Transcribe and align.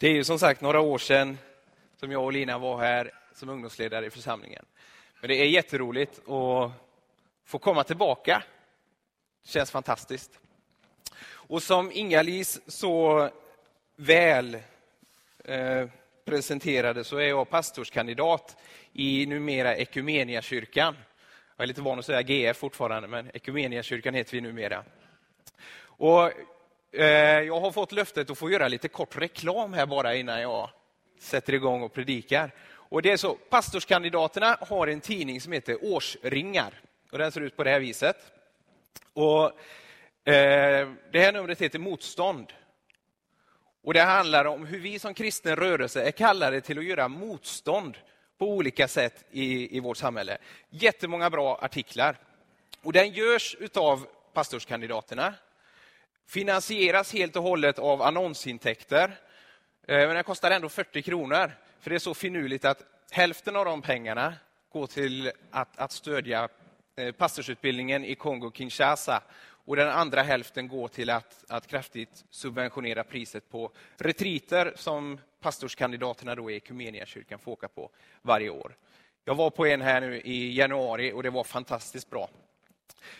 Det 0.00 0.08
är 0.08 0.12
ju 0.12 0.24
som 0.24 0.38
sagt 0.38 0.60
några 0.60 0.80
år 0.80 0.98
sedan 0.98 1.38
som 1.96 2.12
jag 2.12 2.24
och 2.24 2.32
Lina 2.32 2.58
var 2.58 2.78
här 2.78 3.10
som 3.34 3.48
ungdomsledare 3.48 4.06
i 4.06 4.10
församlingen. 4.10 4.64
Men 5.20 5.28
det 5.28 5.34
är 5.34 5.44
jätteroligt 5.44 6.18
att 6.18 6.72
få 7.44 7.58
komma 7.58 7.84
tillbaka. 7.84 8.42
Det 9.42 9.50
känns 9.50 9.70
fantastiskt. 9.70 10.38
Och 11.22 11.62
som 11.62 11.92
Inga-Lis 11.92 12.60
så 12.66 13.28
väl 13.96 14.58
eh, 15.44 15.86
presenterade 16.24 17.04
så 17.04 17.16
är 17.16 17.28
jag 17.28 17.50
pastorskandidat 17.50 18.56
i 18.92 19.26
numera 19.26 19.76
Ekumeniakyrkan. 19.76 20.96
Jag 21.56 21.62
är 21.62 21.66
lite 21.66 21.82
van 21.82 21.98
att 21.98 22.04
säga 22.04 22.20
GF 22.20 22.56
fortfarande, 22.56 23.08
men 23.08 23.30
Ekumeniakyrkan 23.34 24.14
heter 24.14 24.32
vi 24.32 24.40
numera. 24.40 24.84
Och, 25.82 26.32
Eh, 26.92 27.06
jag 27.40 27.60
har 27.60 27.72
fått 27.72 27.92
löftet 27.92 28.30
att 28.30 28.38
få 28.38 28.50
göra 28.50 28.68
lite 28.68 28.88
kort 28.88 29.16
reklam 29.16 29.72
här 29.72 29.86
bara 29.86 30.14
innan 30.14 30.40
jag 30.40 30.70
sätter 31.20 31.54
igång 31.54 31.82
och 31.82 31.92
predikar. 31.92 32.54
Och 32.72 33.02
det 33.02 33.10
är 33.10 33.16
så, 33.16 33.34
pastorskandidaterna 33.34 34.58
har 34.60 34.86
en 34.86 35.00
tidning 35.00 35.40
som 35.40 35.52
heter 35.52 35.84
Årsringar. 35.84 36.80
Och 37.12 37.18
den 37.18 37.32
ser 37.32 37.40
ut 37.40 37.56
på 37.56 37.64
det 37.64 37.70
här 37.70 37.80
viset. 37.80 38.16
Och, 39.12 39.44
eh, 40.32 40.88
det 41.12 41.20
här 41.20 41.32
numret 41.32 41.60
heter 41.60 41.78
Motstånd. 41.78 42.52
Och 43.82 43.94
Det 43.94 44.00
handlar 44.00 44.44
om 44.44 44.66
hur 44.66 44.80
vi 44.80 44.98
som 44.98 45.14
kristen 45.14 45.56
rörelse 45.56 46.02
är 46.02 46.10
kallade 46.10 46.60
till 46.60 46.78
att 46.78 46.84
göra 46.84 47.08
motstånd 47.08 47.98
på 48.38 48.46
olika 48.46 48.88
sätt 48.88 49.24
i, 49.30 49.76
i 49.76 49.80
vårt 49.80 49.96
samhälle. 49.96 50.38
Jättemånga 50.70 51.30
bra 51.30 51.58
artiklar. 51.62 52.16
Och 52.82 52.92
Den 52.92 53.10
görs 53.10 53.56
av 53.74 54.06
pastorskandidaterna. 54.32 55.34
Finansieras 56.26 57.12
helt 57.12 57.36
och 57.36 57.42
hållet 57.42 57.78
av 57.78 58.02
annonsintäkter. 58.02 59.18
Eh, 59.88 59.96
men 60.06 60.14
den 60.14 60.24
kostar 60.24 60.50
ändå 60.50 60.68
40 60.68 61.02
kronor. 61.02 61.52
För 61.80 61.90
det 61.90 61.96
är 61.96 61.98
så 61.98 62.14
finurligt 62.14 62.64
att 62.64 62.82
hälften 63.10 63.56
av 63.56 63.64
de 63.64 63.82
pengarna 63.82 64.34
går 64.72 64.86
till 64.86 65.32
att, 65.50 65.78
att 65.78 65.92
stödja 65.92 66.48
eh, 66.96 67.12
pastorsutbildningen 67.12 68.04
i 68.04 68.14
Kongo-Kinshasa 68.14 69.20
och 69.64 69.76
den 69.76 69.88
andra 69.88 70.22
hälften 70.22 70.68
går 70.68 70.88
till 70.88 71.10
att, 71.10 71.44
att 71.48 71.66
kraftigt 71.66 72.24
subventionera 72.30 73.04
priset 73.04 73.50
på 73.50 73.72
retriter 73.96 74.72
som 74.76 75.20
pastorskandidaterna 75.40 76.34
då 76.34 76.50
i 76.50 76.56
Equmeniakyrkan 76.56 77.38
får 77.38 77.52
åka 77.52 77.68
på 77.68 77.90
varje 78.22 78.50
år. 78.50 78.76
Jag 79.24 79.34
var 79.34 79.50
på 79.50 79.66
en 79.66 79.80
här 79.80 80.00
nu 80.00 80.20
i 80.20 80.56
januari 80.56 81.12
och 81.12 81.22
det 81.22 81.30
var 81.30 81.44
fantastiskt 81.44 82.10
bra. 82.10 82.28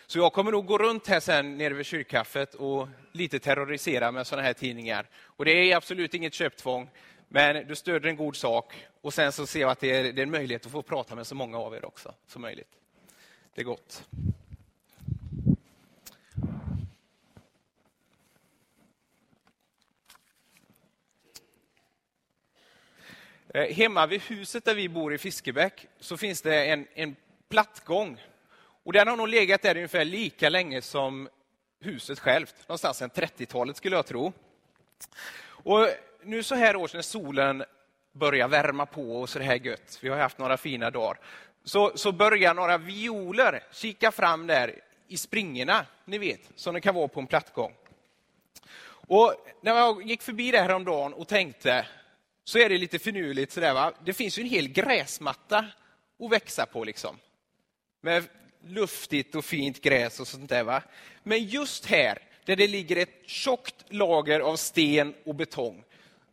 Så 0.06 0.18
jag 0.18 0.32
kommer 0.32 0.52
nog 0.52 0.66
gå 0.66 0.78
runt 0.78 1.06
här 1.06 1.20
sen 1.20 1.58
nere 1.58 1.74
vid 1.74 1.86
kyrkkaffet 1.86 2.54
och 2.54 2.88
lite 3.12 3.38
terrorisera 3.38 4.12
med 4.12 4.26
sådana 4.26 4.46
här 4.46 4.52
tidningar. 4.52 5.06
Och 5.24 5.44
det 5.44 5.50
är 5.52 5.76
absolut 5.76 6.14
inget 6.14 6.34
köptvång, 6.34 6.90
men 7.28 7.66
du 7.66 7.76
stöder 7.76 8.08
en 8.08 8.16
god 8.16 8.36
sak 8.36 8.86
och 9.00 9.14
sen 9.14 9.32
så 9.32 9.46
ser 9.46 9.60
jag 9.60 9.70
att 9.70 9.80
det 9.80 9.96
är, 9.96 10.12
det 10.12 10.20
är 10.20 10.22
en 10.22 10.30
möjlighet 10.30 10.66
att 10.66 10.72
få 10.72 10.82
prata 10.82 11.14
med 11.14 11.26
så 11.26 11.34
många 11.34 11.58
av 11.58 11.74
er 11.74 11.84
också 11.84 12.14
som 12.26 12.42
möjligt. 12.42 12.70
Det 13.54 13.60
är 13.60 13.64
gott. 13.64 14.04
Eh, 23.54 23.74
hemma 23.74 24.06
vid 24.06 24.22
huset 24.22 24.64
där 24.64 24.74
vi 24.74 24.88
bor 24.88 25.14
i 25.14 25.18
Fiskebäck 25.18 25.86
så 26.00 26.16
finns 26.16 26.42
det 26.42 26.64
en, 26.64 26.86
en 26.94 27.16
plattgång. 27.48 28.20
Och 28.90 28.94
den 28.94 29.08
har 29.08 29.16
nog 29.16 29.28
legat 29.28 29.62
där 29.62 29.76
ungefär 29.76 30.04
lika 30.04 30.48
länge 30.48 30.82
som 30.82 31.28
huset 31.80 32.18
självt. 32.18 32.54
Någonstans 32.68 32.96
sedan 32.96 33.10
30-talet 33.10 33.76
skulle 33.76 33.96
jag 33.96 34.06
tro. 34.06 34.32
Och 35.42 35.88
nu 36.22 36.42
så 36.42 36.54
här 36.54 36.76
års 36.76 36.94
när 36.94 37.02
solen 37.02 37.64
börjar 38.12 38.48
värma 38.48 38.86
på 38.86 39.20
och 39.20 39.28
så 39.28 39.38
det 39.38 39.44
här 39.44 39.66
gött, 39.66 39.98
vi 40.02 40.08
har 40.08 40.16
haft 40.16 40.38
några 40.38 40.56
fina 40.56 40.90
dagar, 40.90 41.18
så, 41.64 41.92
så 41.94 42.12
börjar 42.12 42.54
några 42.54 42.78
violer 42.78 43.62
kika 43.72 44.12
fram 44.12 44.46
där 44.46 44.80
i 45.08 45.16
springorna, 45.16 45.86
ni 46.04 46.18
vet, 46.18 46.40
som 46.56 46.74
det 46.74 46.80
kan 46.80 46.94
vara 46.94 47.08
på 47.08 47.20
en 47.20 47.26
plattgång. 47.26 47.74
Och 48.86 49.34
när 49.60 49.74
jag 49.76 50.02
gick 50.02 50.22
förbi 50.22 50.50
det 50.50 50.60
häromdagen 50.60 51.12
och 51.12 51.28
tänkte, 51.28 51.86
så 52.44 52.58
är 52.58 52.68
det 52.68 52.78
lite 52.78 52.98
finurligt. 52.98 53.52
Sådär, 53.52 53.74
va? 53.74 53.92
Det 54.04 54.12
finns 54.12 54.38
ju 54.38 54.42
en 54.42 54.48
hel 54.48 54.68
gräsmatta 54.68 55.66
att 56.20 56.32
växa 56.32 56.66
på. 56.66 56.84
Liksom. 56.84 57.16
Med 58.00 58.24
luftigt 58.66 59.34
och 59.34 59.44
fint 59.44 59.80
gräs 59.80 60.20
och 60.20 60.28
sånt 60.28 60.48
där. 60.48 60.64
Va? 60.64 60.82
Men 61.22 61.44
just 61.44 61.86
här, 61.86 62.18
där 62.44 62.56
det 62.56 62.66
ligger 62.66 62.96
ett 62.96 63.22
tjockt 63.26 63.84
lager 63.88 64.40
av 64.40 64.56
sten 64.56 65.14
och 65.24 65.34
betong, 65.34 65.84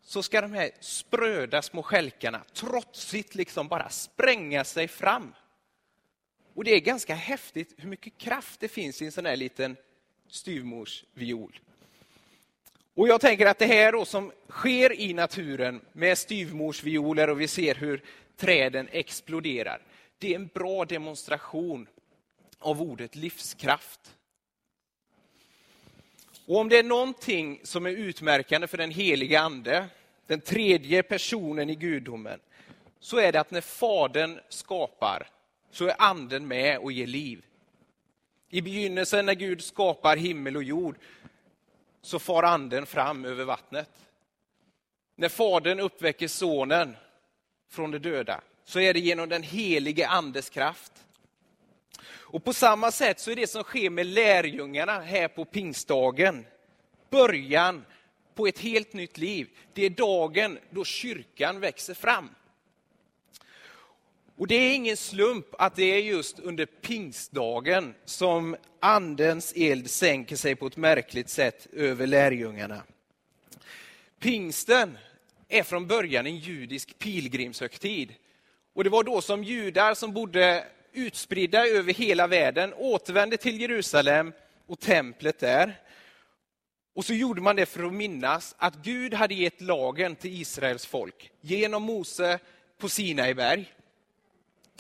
så 0.02 0.24
ska 0.24 0.42
de 0.42 0.54
här 0.54 0.72
spröda 0.80 1.62
små 1.62 1.84
skälkarna 1.84 2.44
trotsigt 2.54 3.36
liksom 3.36 3.68
bara 3.68 3.90
spränga 3.90 4.64
sig 4.64 4.88
fram. 4.88 5.34
Och 6.54 6.64
det 6.64 6.72
är 6.72 6.80
ganska 6.80 7.16
häftigt 7.16 7.74
hur 7.78 7.90
mycket 7.90 8.18
kraft 8.18 8.60
det 8.60 8.68
finns 8.68 9.02
i 9.02 9.06
en 9.06 9.12
sån 9.12 9.26
här 9.26 9.36
liten 9.36 9.76
styvmorsviol. 10.28 11.60
Och 12.96 13.08
jag 13.08 13.22
tänker 13.22 13.46
att 13.46 13.60
det 13.60 13.66
här 13.66 13.92
då 13.92 14.06
som 14.06 14.32
sker 14.50 15.00
i 15.00 15.14
naturen 15.14 15.82
med 15.94 16.18
styvmorsvioler 16.18 17.30
och 17.30 17.42
vi 17.42 17.48
ser 17.48 17.76
hur 17.76 18.04
träden 18.38 18.88
exploderar. 18.92 19.82
Det 20.18 20.32
är 20.32 20.36
en 20.36 20.48
bra 20.48 20.86
demonstration 20.86 21.88
av 22.60 22.82
ordet 22.82 23.16
livskraft. 23.16 24.16
Och 26.46 26.58
om 26.58 26.70
det 26.70 26.78
är 26.78 26.84
någonting 26.84 27.60
som 27.64 27.86
är 27.86 27.90
utmärkande 27.90 28.68
för 28.68 28.78
den 28.78 28.92
heliga 28.92 29.40
ande, 29.40 29.88
den 30.28 30.42
tredje 30.42 31.04
personen 31.04 31.70
i 31.70 31.76
gudomen, 31.76 32.40
så 33.00 33.18
är 33.18 33.32
det 33.32 33.40
att 33.40 33.52
när 33.52 33.62
Fadern 33.62 34.40
skapar 34.50 35.30
så 35.72 35.86
är 35.86 35.96
anden 35.98 36.48
med 36.48 36.78
och 36.78 36.92
ger 36.92 37.08
liv. 37.08 37.46
I 38.50 38.62
begynnelsen 38.62 39.26
när 39.26 39.34
Gud 39.34 39.64
skapar 39.64 40.18
himmel 40.18 40.58
och 40.58 40.64
jord 40.64 40.98
så 42.02 42.20
far 42.20 42.44
anden 42.44 42.86
fram 42.86 43.26
över 43.26 43.44
vattnet. 43.44 43.90
När 45.16 45.30
Fadern 45.30 45.80
uppväcker 45.80 46.28
Sonen 46.28 46.96
från 47.70 47.92
de 47.92 47.98
döda 48.00 48.42
så 48.64 48.80
är 48.80 48.94
det 48.94 49.00
genom 49.00 49.30
den 49.30 49.44
helige 49.44 50.08
Andes 50.08 50.50
kraft. 50.50 51.07
Och 52.30 52.44
På 52.44 52.54
samma 52.54 52.92
sätt 52.92 53.20
så 53.20 53.32
är 53.32 53.36
det 53.36 53.48
som 53.48 53.64
sker 53.64 53.90
med 53.90 54.06
lärjungarna 54.06 55.00
här 55.00 55.28
på 55.28 55.46
pingstdagen 55.46 56.46
början 57.10 57.86
på 58.36 58.48
ett 58.48 58.60
helt 58.60 58.94
nytt 58.94 59.18
liv. 59.18 59.48
Det 59.74 59.86
är 59.86 59.90
dagen 59.90 60.58
då 60.70 60.86
kyrkan 60.86 61.60
växer 61.60 61.94
fram. 61.94 62.30
Och 64.38 64.48
Det 64.48 64.56
är 64.56 64.76
ingen 64.76 64.98
slump 64.98 65.46
att 65.60 65.76
det 65.76 65.84
är 65.84 66.00
just 66.00 66.40
under 66.40 66.66
pingstdagen 66.66 67.96
som 68.06 68.56
andens 68.80 69.54
eld 69.56 69.90
sänker 69.90 70.36
sig 70.36 70.56
på 70.56 70.68
ett 70.68 70.78
märkligt 70.78 71.30
sätt 71.30 71.68
över 71.74 72.08
lärjungarna. 72.08 72.84
Pingsten 74.20 74.98
är 75.48 75.64
från 75.64 75.88
början 75.88 76.26
en 76.26 76.38
judisk 76.38 77.00
pilgrimshögtid. 77.00 78.14
Och 78.74 78.84
det 78.84 78.90
var 78.90 79.04
då 79.04 79.22
som 79.22 79.44
judar 79.44 79.94
som 79.94 80.14
bodde 80.14 80.66
utspridda 80.98 81.68
över 81.68 81.94
hela 81.94 82.28
världen 82.28 82.74
återvände 82.74 83.38
till 83.38 83.62
Jerusalem 83.62 84.34
och 84.68 84.80
templet 84.80 85.40
där. 85.40 85.82
Och 86.94 87.06
så 87.06 87.14
gjorde 87.14 87.42
man 87.42 87.56
det 87.56 87.66
för 87.66 87.84
att 87.84 87.94
minnas 87.94 88.56
att 88.58 88.76
Gud 88.76 89.14
hade 89.14 89.34
gett 89.34 89.62
lagen 89.62 90.16
till 90.16 90.42
Israels 90.42 90.86
folk 90.86 91.32
genom 91.42 91.84
Mose 91.84 92.40
på 92.78 92.90
Sinai 92.90 93.34
berg. 93.34 93.74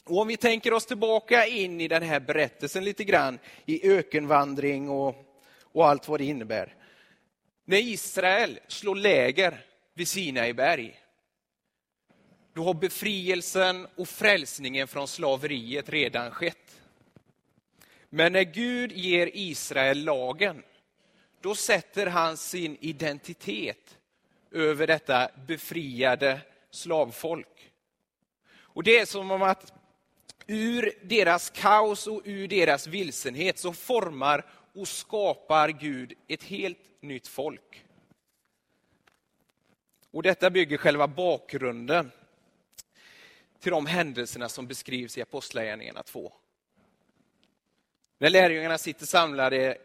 Och 0.03 0.21
om 0.21 0.27
vi 0.27 0.37
tänker 0.37 0.73
oss 0.73 0.85
tillbaka 0.85 1.45
in 1.45 1.81
i 1.81 1.87
den 1.87 2.03
här 2.03 2.19
berättelsen 2.19 2.83
lite 2.83 3.03
grann, 3.03 3.39
i 3.65 3.91
ökenvandring 3.91 4.89
och, 4.89 5.15
och 5.61 5.87
allt 5.87 6.07
vad 6.07 6.19
det 6.19 6.25
innebär. 6.25 6.75
När 7.65 7.77
Israel 7.77 8.59
slår 8.67 8.95
läger 8.95 9.65
vid 9.93 10.07
Sinai 10.07 10.53
berg, 10.53 10.99
då 12.57 12.63
har 12.63 12.73
befrielsen 12.73 13.87
och 13.95 14.07
frälsningen 14.07 14.87
från 14.87 15.07
slaveriet 15.07 15.89
redan 15.89 16.31
skett. 16.31 16.81
Men 18.09 18.33
när 18.33 18.43
Gud 18.43 18.91
ger 18.91 19.29
Israel 19.33 20.03
lagen, 20.03 20.63
då 21.41 21.55
sätter 21.55 22.07
han 22.07 22.37
sin 22.37 22.77
identitet 22.79 23.97
över 24.51 24.87
detta 24.87 25.29
befriade 25.47 26.41
slavfolk. 26.71 27.71
Och 28.55 28.83
Det 28.83 28.99
är 28.99 29.05
som 29.05 29.31
om 29.31 29.41
att 29.41 29.73
ur 30.47 30.93
deras 31.03 31.49
kaos 31.49 32.07
och 32.07 32.21
ur 32.25 32.47
deras 32.47 32.87
vilsenhet 32.87 33.59
så 33.59 33.73
formar 33.73 34.45
och 34.73 34.87
skapar 34.87 35.69
Gud 35.69 36.13
ett 36.27 36.43
helt 36.43 37.01
nytt 37.01 37.27
folk. 37.27 37.85
Och 40.11 40.23
Detta 40.23 40.49
bygger 40.49 40.77
själva 40.77 41.07
bakgrunden 41.07 42.11
till 43.59 43.71
de 43.71 43.85
händelserna 43.85 44.49
som 44.49 44.67
beskrivs 44.67 45.17
i 45.17 45.21
Apostlagärningarna 45.21 46.03
2. 46.03 46.33
När 48.19 48.29
lärjungarna 48.29 48.77
sitter 48.77 49.05
samlade 49.05 49.77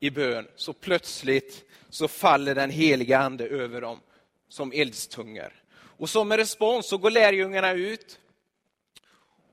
i 0.00 0.10
bön 0.10 0.48
så 0.56 0.72
plötsligt 0.72 1.64
så 1.90 2.08
faller 2.08 2.54
den 2.54 2.70
heliga 2.70 3.18
ande 3.18 3.46
över 3.46 3.80
dem 3.80 4.00
som 4.48 4.72
eldstungor. 4.72 5.52
Och 5.74 6.10
som 6.10 6.32
en 6.32 6.38
respons 6.38 6.88
så 6.88 6.98
går 6.98 7.10
lärjungarna 7.10 7.72
ut 7.72 8.18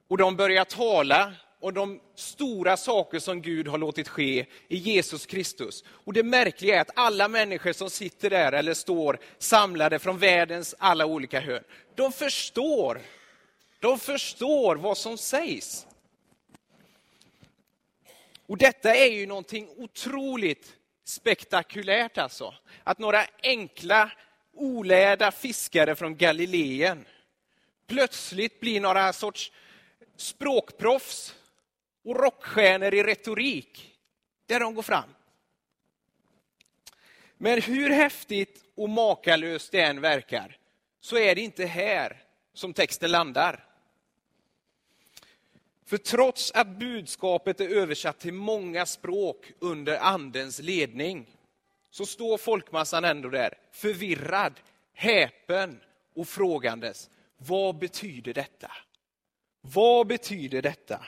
och 0.07 0.17
de 0.17 0.35
börjar 0.35 0.65
tala 0.65 1.33
om 1.59 1.73
de 1.73 1.99
stora 2.15 2.77
saker 2.77 3.19
som 3.19 3.41
Gud 3.41 3.67
har 3.67 3.77
låtit 3.77 4.07
ske 4.07 4.45
i 4.67 4.77
Jesus 4.77 5.25
Kristus. 5.25 5.83
Och 5.87 6.13
det 6.13 6.23
märkliga 6.23 6.75
är 6.75 6.81
att 6.81 6.91
alla 6.95 7.27
människor 7.27 7.73
som 7.73 7.89
sitter 7.89 8.29
där 8.29 8.51
eller 8.51 8.73
står 8.73 9.19
samlade 9.37 9.99
från 9.99 10.17
världens 10.17 10.75
alla 10.79 11.05
olika 11.05 11.39
hörn, 11.39 11.63
de 11.95 12.11
förstår. 12.11 13.01
De 13.81 13.99
förstår 13.99 14.75
vad 14.75 14.97
som 14.97 15.17
sägs. 15.17 15.87
Och 18.45 18.57
detta 18.57 18.95
är 18.95 19.11
ju 19.11 19.25
någonting 19.25 19.69
otroligt 19.77 20.77
spektakulärt 21.03 22.17
alltså. 22.17 22.53
Att 22.83 22.99
några 22.99 23.25
enkla, 23.43 24.11
olärda 24.53 25.31
fiskare 25.31 25.95
från 25.95 26.17
Galileen 26.17 27.05
plötsligt 27.87 28.59
blir 28.59 28.81
några 28.81 29.13
sorts 29.13 29.51
språkproffs 30.15 31.35
och 32.03 32.15
rockstjärnor 32.15 32.93
i 32.93 33.03
retorik, 33.03 33.95
där 34.45 34.59
de 34.59 34.75
går 34.75 34.83
fram. 34.83 35.09
Men 37.37 37.61
hur 37.61 37.89
häftigt 37.89 38.63
och 38.75 38.89
makalöst 38.89 39.71
det 39.71 39.81
än 39.81 40.01
verkar, 40.01 40.57
så 40.99 41.17
är 41.17 41.35
det 41.35 41.41
inte 41.41 41.65
här 41.65 42.23
som 42.53 42.73
texten 42.73 43.11
landar. 43.11 43.70
För 45.91 45.97
trots 45.97 46.51
att 46.51 46.67
budskapet 46.67 47.61
är 47.61 47.69
översatt 47.69 48.19
till 48.19 48.33
många 48.33 48.85
språk 48.85 49.51
under 49.59 49.97
Andens 49.97 50.59
ledning, 50.59 51.37
så 51.89 52.05
står 52.05 52.37
folkmassan 52.37 53.05
ändå 53.05 53.29
där, 53.29 53.57
förvirrad, 53.71 54.53
häpen 54.93 55.79
och 56.15 56.27
frågandes. 56.27 57.09
Vad 57.37 57.77
betyder 57.77 58.33
detta? 58.33 58.71
Vad 59.61 60.07
betyder 60.07 60.61
detta? 60.61 61.05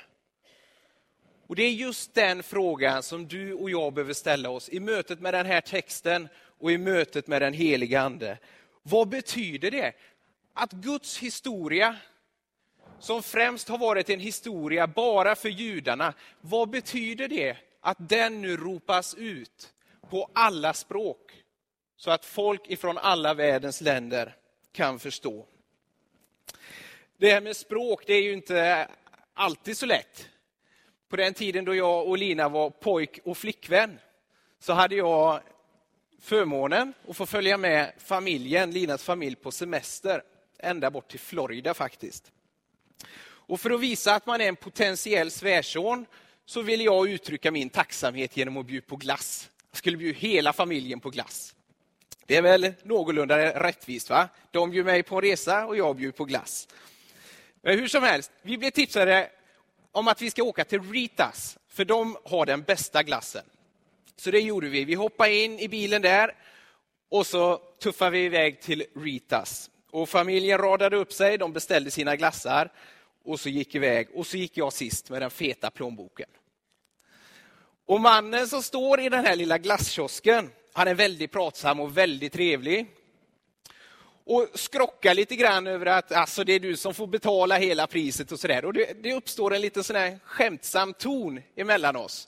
Och 1.48 1.56
Det 1.56 1.64
är 1.64 1.72
just 1.72 2.14
den 2.14 2.44
frågan 2.44 3.04
som 3.04 3.28
du 3.28 3.54
och 3.54 3.70
jag 3.70 3.94
behöver 3.94 4.14
ställa 4.14 4.50
oss 4.50 4.70
i 4.70 4.80
mötet 4.80 5.20
med 5.20 5.34
den 5.34 5.46
här 5.46 5.62
texten 5.62 6.28
och 6.60 6.72
i 6.72 6.78
mötet 6.78 7.28
med 7.28 7.42
den 7.42 7.54
heliga 7.54 8.02
Ande. 8.02 8.38
Vad 8.82 9.10
betyder 9.10 9.72
det 9.72 9.94
att 10.54 10.72
Guds 10.72 11.18
historia, 11.18 11.98
som 13.04 13.24
främst 13.24 13.70
har 13.70 13.78
varit 13.78 14.10
en 14.10 14.20
historia 14.20 14.88
bara 14.88 15.36
för 15.36 15.50
judarna, 15.50 16.14
vad 16.42 16.70
betyder 16.70 17.28
det 17.28 17.58
att 17.82 17.98
den 18.00 18.42
nu 18.42 18.58
ropas 18.58 19.16
ut 19.16 19.74
på 20.10 20.30
alla 20.34 20.74
språk 20.74 21.32
så 21.98 22.12
att 22.12 22.26
folk 22.26 22.70
ifrån 22.70 22.98
alla 22.98 23.34
världens 23.34 23.82
länder 23.82 24.36
kan 24.72 25.00
förstå? 25.00 25.46
Det 27.18 27.32
här 27.32 27.42
med 27.42 27.56
språk, 27.56 28.04
det 28.08 28.14
är 28.14 28.22
ju 28.22 28.34
inte 28.34 28.88
alltid 29.34 29.78
så 29.78 29.86
lätt. 29.86 30.30
På 31.10 31.16
den 31.16 31.34
tiden 31.34 31.66
då 31.66 31.76
jag 31.76 32.08
och 32.08 32.18
Lina 32.18 32.50
var 32.50 32.70
pojk 32.70 33.20
och 33.24 33.38
flickvän 33.38 34.00
så 34.60 34.74
hade 34.74 34.96
jag 34.96 35.42
förmånen 36.20 36.94
att 37.08 37.18
få 37.18 37.26
följa 37.26 37.58
med 37.58 37.94
familjen, 37.98 38.72
Linas 38.72 39.04
familj 39.04 39.36
på 39.36 39.52
semester, 39.52 40.24
ända 40.60 40.92
bort 40.92 41.08
till 41.08 41.20
Florida 41.20 41.74
faktiskt. 41.74 42.32
Och 43.46 43.60
för 43.62 43.70
att 43.70 43.80
visa 43.80 44.16
att 44.16 44.26
man 44.26 44.42
är 44.42 44.48
en 44.48 44.56
potentiell 44.56 45.32
svärson 45.32 46.06
så 46.46 46.62
ville 46.62 46.84
jag 46.84 47.10
uttrycka 47.10 47.52
min 47.52 47.70
tacksamhet 47.70 48.38
genom 48.38 48.58
att 48.58 48.66
bjuda 48.66 48.88
på 48.88 48.96
glass. 48.96 49.50
Jag 49.72 49.78
skulle 49.78 49.98
bjuda 49.98 50.20
hela 50.20 50.54
familjen 50.54 51.00
på 51.00 51.10
glass. 51.10 51.56
Det 52.26 52.36
är 52.36 52.42
väl 52.42 52.74
någorlunda 52.84 53.38
rättvist 53.64 54.10
va? 54.10 54.30
De 54.52 54.72
bjuder 54.72 54.92
mig 54.92 55.04
på 55.04 55.16
en 55.16 55.22
resa 55.22 55.66
och 55.66 55.78
jag 55.78 55.96
bjuder 55.96 56.18
på 56.18 56.26
glass. 56.26 56.68
Men 57.62 57.80
hur 57.80 57.88
som 57.88 58.04
helst, 58.04 58.32
vi 58.42 58.58
blev 58.58 58.70
tipsade 58.70 59.30
om 59.92 60.08
att 60.08 60.22
vi 60.22 60.32
ska 60.32 60.44
åka 60.44 60.66
till 60.66 60.82
Ritas, 60.92 61.58
för 61.70 61.86
de 61.86 62.18
har 62.26 62.46
den 62.46 62.62
bästa 62.62 63.04
glassen. 63.04 63.46
Så 64.16 64.32
det 64.32 64.40
gjorde 64.40 64.70
vi. 64.70 64.86
Vi 64.86 64.94
hoppade 64.94 65.36
in 65.36 65.60
i 65.60 65.68
bilen 65.68 66.02
där 66.02 66.36
och 67.10 67.28
så 67.28 67.58
tuffade 67.58 68.12
vi 68.12 68.26
iväg 68.26 68.62
till 68.62 68.86
Ritas. 68.96 69.70
Och 69.94 70.10
familjen 70.10 70.58
radade 70.58 70.98
upp 70.98 71.14
sig, 71.14 71.38
de 71.38 71.54
beställde 71.54 71.92
sina 71.92 72.16
glassar 72.16 72.72
och 73.26 73.40
så 73.40 73.50
gick 73.50 73.76
iväg. 73.76 74.08
Och 74.14 74.28
så 74.28 74.38
gick 74.38 74.58
jag 74.58 74.74
sist 74.74 75.10
med 75.10 75.22
den 75.22 75.32
feta 75.32 75.72
plånboken. 75.72 76.30
Och 77.86 78.02
mannen 78.02 78.48
som 78.48 78.64
står 78.64 79.00
i 79.00 79.10
den 79.10 79.26
här 79.26 79.36
lilla 79.36 79.58
glasskiosken, 79.58 80.52
han 80.74 80.88
är 80.88 80.94
väldigt 80.94 81.32
pratsam 81.32 81.80
och 81.80 81.98
väldigt 81.98 82.34
trevlig 82.34 82.88
och 84.26 84.48
skrockar 84.54 85.14
lite 85.14 85.36
grann 85.36 85.68
över 85.68 85.86
att 85.86 86.12
alltså, 86.12 86.44
det 86.44 86.54
är 86.54 86.60
du 86.60 86.78
som 86.78 86.94
får 86.94 87.08
betala 87.08 87.58
hela 87.58 87.88
priset 87.88 88.32
och 88.32 88.40
sådär. 88.40 88.66
Och 88.66 88.74
det, 88.74 89.04
det 89.04 89.14
uppstår 89.14 89.54
en 89.54 89.62
liten 89.62 89.84
sån 89.84 89.96
här 89.96 90.20
skämtsam 90.24 90.94
ton 90.94 91.42
emellan 91.56 91.96
oss. 91.96 92.28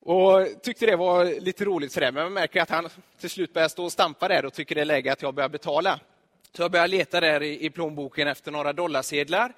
Och 0.00 0.62
tyckte 0.62 0.86
det 0.86 0.96
var 0.96 1.40
lite 1.40 1.64
roligt 1.64 1.92
sådär, 1.92 2.12
men 2.12 2.24
man 2.24 2.32
märker 2.32 2.62
att 2.62 2.70
han 2.70 2.88
till 3.20 3.30
slut 3.30 3.52
börjar 3.52 3.68
stå 3.68 3.84
och 3.84 3.92
stampa 3.92 4.28
där 4.28 4.44
och 4.44 4.52
tycker 4.52 4.74
det 4.74 4.80
är 4.80 4.84
läge 4.84 5.12
att 5.12 5.22
jag 5.22 5.34
börjar 5.34 5.48
betala. 5.48 6.00
Så 6.52 6.62
jag 6.62 6.70
börjar 6.70 6.88
leta 6.88 7.20
där 7.20 7.42
i, 7.42 7.66
i 7.66 7.70
plånboken 7.70 8.28
efter 8.28 8.50
några 8.50 8.72
dollarsedlar 8.72 9.52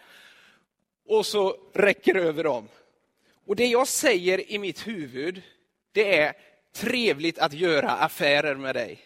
och 1.06 1.26
så 1.26 1.56
räcker 1.72 2.14
över 2.14 2.44
dem. 2.44 2.68
Och 3.46 3.56
det 3.56 3.66
jag 3.66 3.88
säger 3.88 4.50
i 4.50 4.58
mitt 4.58 4.86
huvud, 4.86 5.42
det 5.92 6.18
är 6.18 6.34
trevligt 6.72 7.38
att 7.38 7.52
göra 7.52 7.90
affärer 7.90 8.54
med 8.54 8.74
dig. 8.74 9.00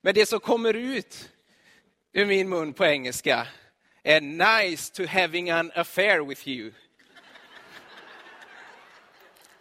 Men 0.00 0.14
det 0.14 0.26
som 0.26 0.40
kommer 0.40 0.74
ut 0.74 1.30
ur 2.12 2.26
min 2.26 2.48
mun 2.48 2.72
på 2.72 2.84
engelska 2.84 3.46
är 4.02 4.20
nice 4.20 4.94
to 4.94 5.06
having 5.06 5.50
an 5.50 5.72
affair 5.74 6.20
with 6.20 6.48
you. 6.48 6.72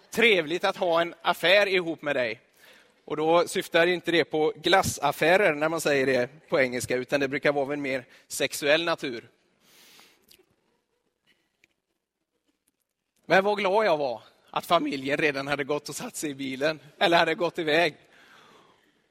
Trevligt 0.09 0.63
att 0.63 0.77
ha 0.77 1.01
en 1.01 1.13
affär 1.21 1.67
ihop 1.67 2.01
med 2.01 2.15
dig. 2.15 2.41
Och 3.05 3.17
då 3.17 3.47
syftar 3.47 3.87
inte 3.87 4.11
det 4.11 4.23
på 4.23 4.53
glassaffärer 4.55 5.53
när 5.53 5.69
man 5.69 5.81
säger 5.81 6.05
det 6.05 6.49
på 6.49 6.59
engelska, 6.59 6.95
utan 6.95 7.19
det 7.19 7.27
brukar 7.27 7.51
vara 7.51 7.65
av 7.65 7.73
en 7.73 7.81
mer 7.81 8.05
sexuell 8.27 8.83
natur. 8.83 9.29
Men 13.25 13.43
vad 13.43 13.57
glad 13.57 13.85
jag 13.85 13.97
var 13.97 14.21
att 14.49 14.65
familjen 14.65 15.17
redan 15.17 15.47
hade 15.47 15.63
gått 15.63 15.89
och 15.89 15.95
satt 15.95 16.15
sig 16.15 16.29
i 16.29 16.35
bilen, 16.35 16.79
eller 16.99 17.17
hade 17.17 17.35
gått 17.35 17.59
iväg. 17.59 17.95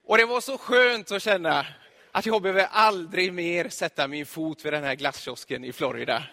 Och 0.04 0.18
det 0.18 0.24
var 0.24 0.40
så 0.40 0.58
skönt 0.58 1.12
att 1.12 1.22
känna 1.22 1.66
att 2.12 2.26
jag 2.26 2.42
behöver 2.42 2.66
aldrig 2.70 3.32
mer 3.32 3.68
sätta 3.68 4.08
min 4.08 4.26
fot 4.26 4.64
vid 4.64 4.72
den 4.72 4.84
här 4.84 4.94
glasskiosken 4.94 5.64
i 5.64 5.72
Florida. 5.72 6.24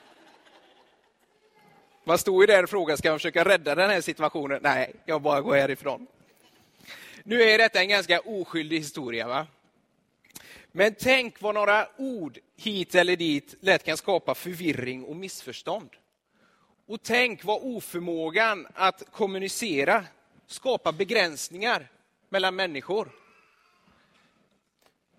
Man 2.04 2.18
stod 2.18 2.44
ju 2.44 2.48
där 2.48 2.64
och 2.64 2.70
frågade, 2.70 2.98
ska 2.98 3.10
man 3.10 3.20
försöka 3.20 3.46
rädda 3.46 3.76
den 3.76 3.90
här 3.90 4.02
situationen? 4.02 4.60
Nej, 4.64 4.96
jag 5.06 5.22
bara 5.22 5.42
går 5.42 5.56
härifrån. 5.56 6.08
Nu 7.30 7.44
är 7.44 7.58
detta 7.58 7.80
en 7.80 7.90
ganska 7.90 8.20
oskyldig 8.20 8.78
historia. 8.78 9.28
va? 9.28 9.48
Men 10.72 10.96
tänk 11.00 11.42
vad 11.42 11.56
några 11.56 11.88
ord 11.98 12.40
hit 12.58 12.96
eller 12.96 13.16
dit 13.16 13.56
lätt 13.60 13.84
kan 13.84 13.98
skapa 13.98 14.36
förvirring 14.36 15.04
och 15.04 15.16
missförstånd. 15.16 15.90
Och 16.86 17.04
tänk 17.04 17.44
vad 17.44 17.60
oförmågan 17.62 18.68
att 18.74 19.04
kommunicera 19.12 20.06
skapar 20.46 20.92
begränsningar 20.92 21.88
mellan 22.30 22.56
människor. 22.56 23.10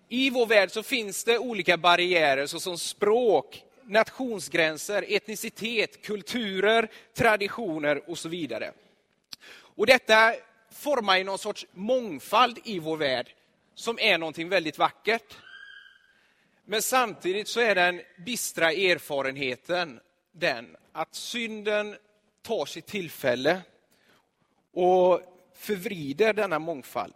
I 0.07 0.29
vår 0.29 0.45
värld 0.45 0.71
så 0.71 0.83
finns 0.83 1.23
det 1.23 1.37
olika 1.37 1.77
barriärer 1.77 2.47
såsom 2.47 2.77
språk, 2.77 3.63
nationsgränser, 3.83 5.05
etnicitet, 5.07 6.01
kulturer, 6.01 6.91
traditioner 7.13 8.09
och 8.09 8.17
så 8.17 8.29
vidare. 8.29 8.73
Och 9.51 9.85
detta 9.85 10.35
formar 10.79 11.17
ju 11.17 11.23
någon 11.23 11.37
sorts 11.37 11.65
mångfald 11.71 12.59
i 12.63 12.79
vår 12.79 12.97
värld 12.97 13.33
som 13.75 13.99
är 13.99 14.17
någonting 14.17 14.49
väldigt 14.49 14.77
vackert. 14.77 15.37
Men 16.65 16.81
samtidigt 16.81 17.47
så 17.47 17.59
är 17.59 17.75
den 17.75 18.01
bistra 18.25 18.71
erfarenheten 18.71 19.99
den 20.31 20.77
att 20.91 21.15
synden 21.15 21.95
tar 22.41 22.65
sitt 22.65 22.85
tillfälle 22.85 23.61
och 24.73 25.21
förvrider 25.55 26.33
denna 26.33 26.59
mångfald 26.59 27.15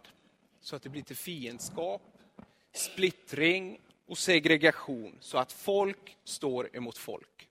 så 0.60 0.76
att 0.76 0.82
det 0.82 0.88
blir 0.88 1.02
till 1.02 1.16
fiendskap, 1.16 2.02
splittring 2.72 3.80
och 4.06 4.18
segregation 4.18 5.18
så 5.20 5.38
att 5.38 5.52
folk 5.52 6.16
står 6.24 6.76
emot 6.76 6.98
folk. 6.98 7.48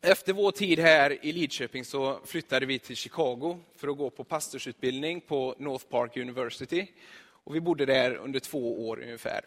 Efter 0.00 0.32
vår 0.32 0.50
tid 0.50 0.78
här 0.78 1.24
i 1.26 1.32
Lidköping 1.32 1.84
så 1.84 2.20
flyttade 2.24 2.66
vi 2.66 2.78
till 2.78 2.96
Chicago 2.96 3.60
för 3.76 3.88
att 3.88 3.96
gå 3.96 4.10
på 4.10 4.24
pastorsutbildning 4.24 5.20
på 5.20 5.54
North 5.58 5.84
Park 5.84 6.16
University. 6.16 6.86
Och 7.44 7.54
vi 7.54 7.60
bodde 7.60 7.86
där 7.86 8.14
under 8.14 8.40
två 8.40 8.88
år 8.88 9.02
ungefär. 9.02 9.40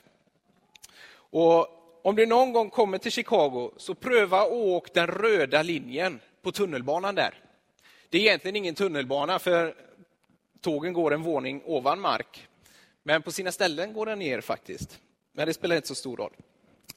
Och 1.14 1.68
om 2.04 2.16
du 2.16 2.26
någon 2.26 2.54
gång 2.54 2.70
kommer 2.70 2.98
till 2.98 3.12
Chicago 3.12 3.72
så 3.78 3.96
pröva 3.96 4.42
att 4.42 4.52
åka 4.52 4.92
den 4.94 5.08
röda 5.08 5.64
linjen 5.64 6.20
på 6.42 6.52
tunnelbanan 6.52 7.16
där. 7.16 7.40
Det 8.10 8.18
är 8.18 8.22
egentligen 8.22 8.56
ingen 8.56 8.76
tunnelbana 8.76 9.40
för 9.40 9.76
tågen 10.62 10.94
går 10.94 11.14
en 11.14 11.24
våning 11.24 11.62
ovan 11.66 12.00
mark. 12.00 12.48
Men 13.04 13.22
på 13.22 13.32
sina 13.32 13.52
ställen 13.52 13.94
går 13.94 14.06
den 14.06 14.20
ner 14.20 14.42
faktiskt. 14.42 15.00
Men 15.34 15.48
det 15.48 15.54
spelar 15.54 15.76
inte 15.76 15.88
så 15.88 15.96
stor 15.96 16.18
roll. 16.18 16.34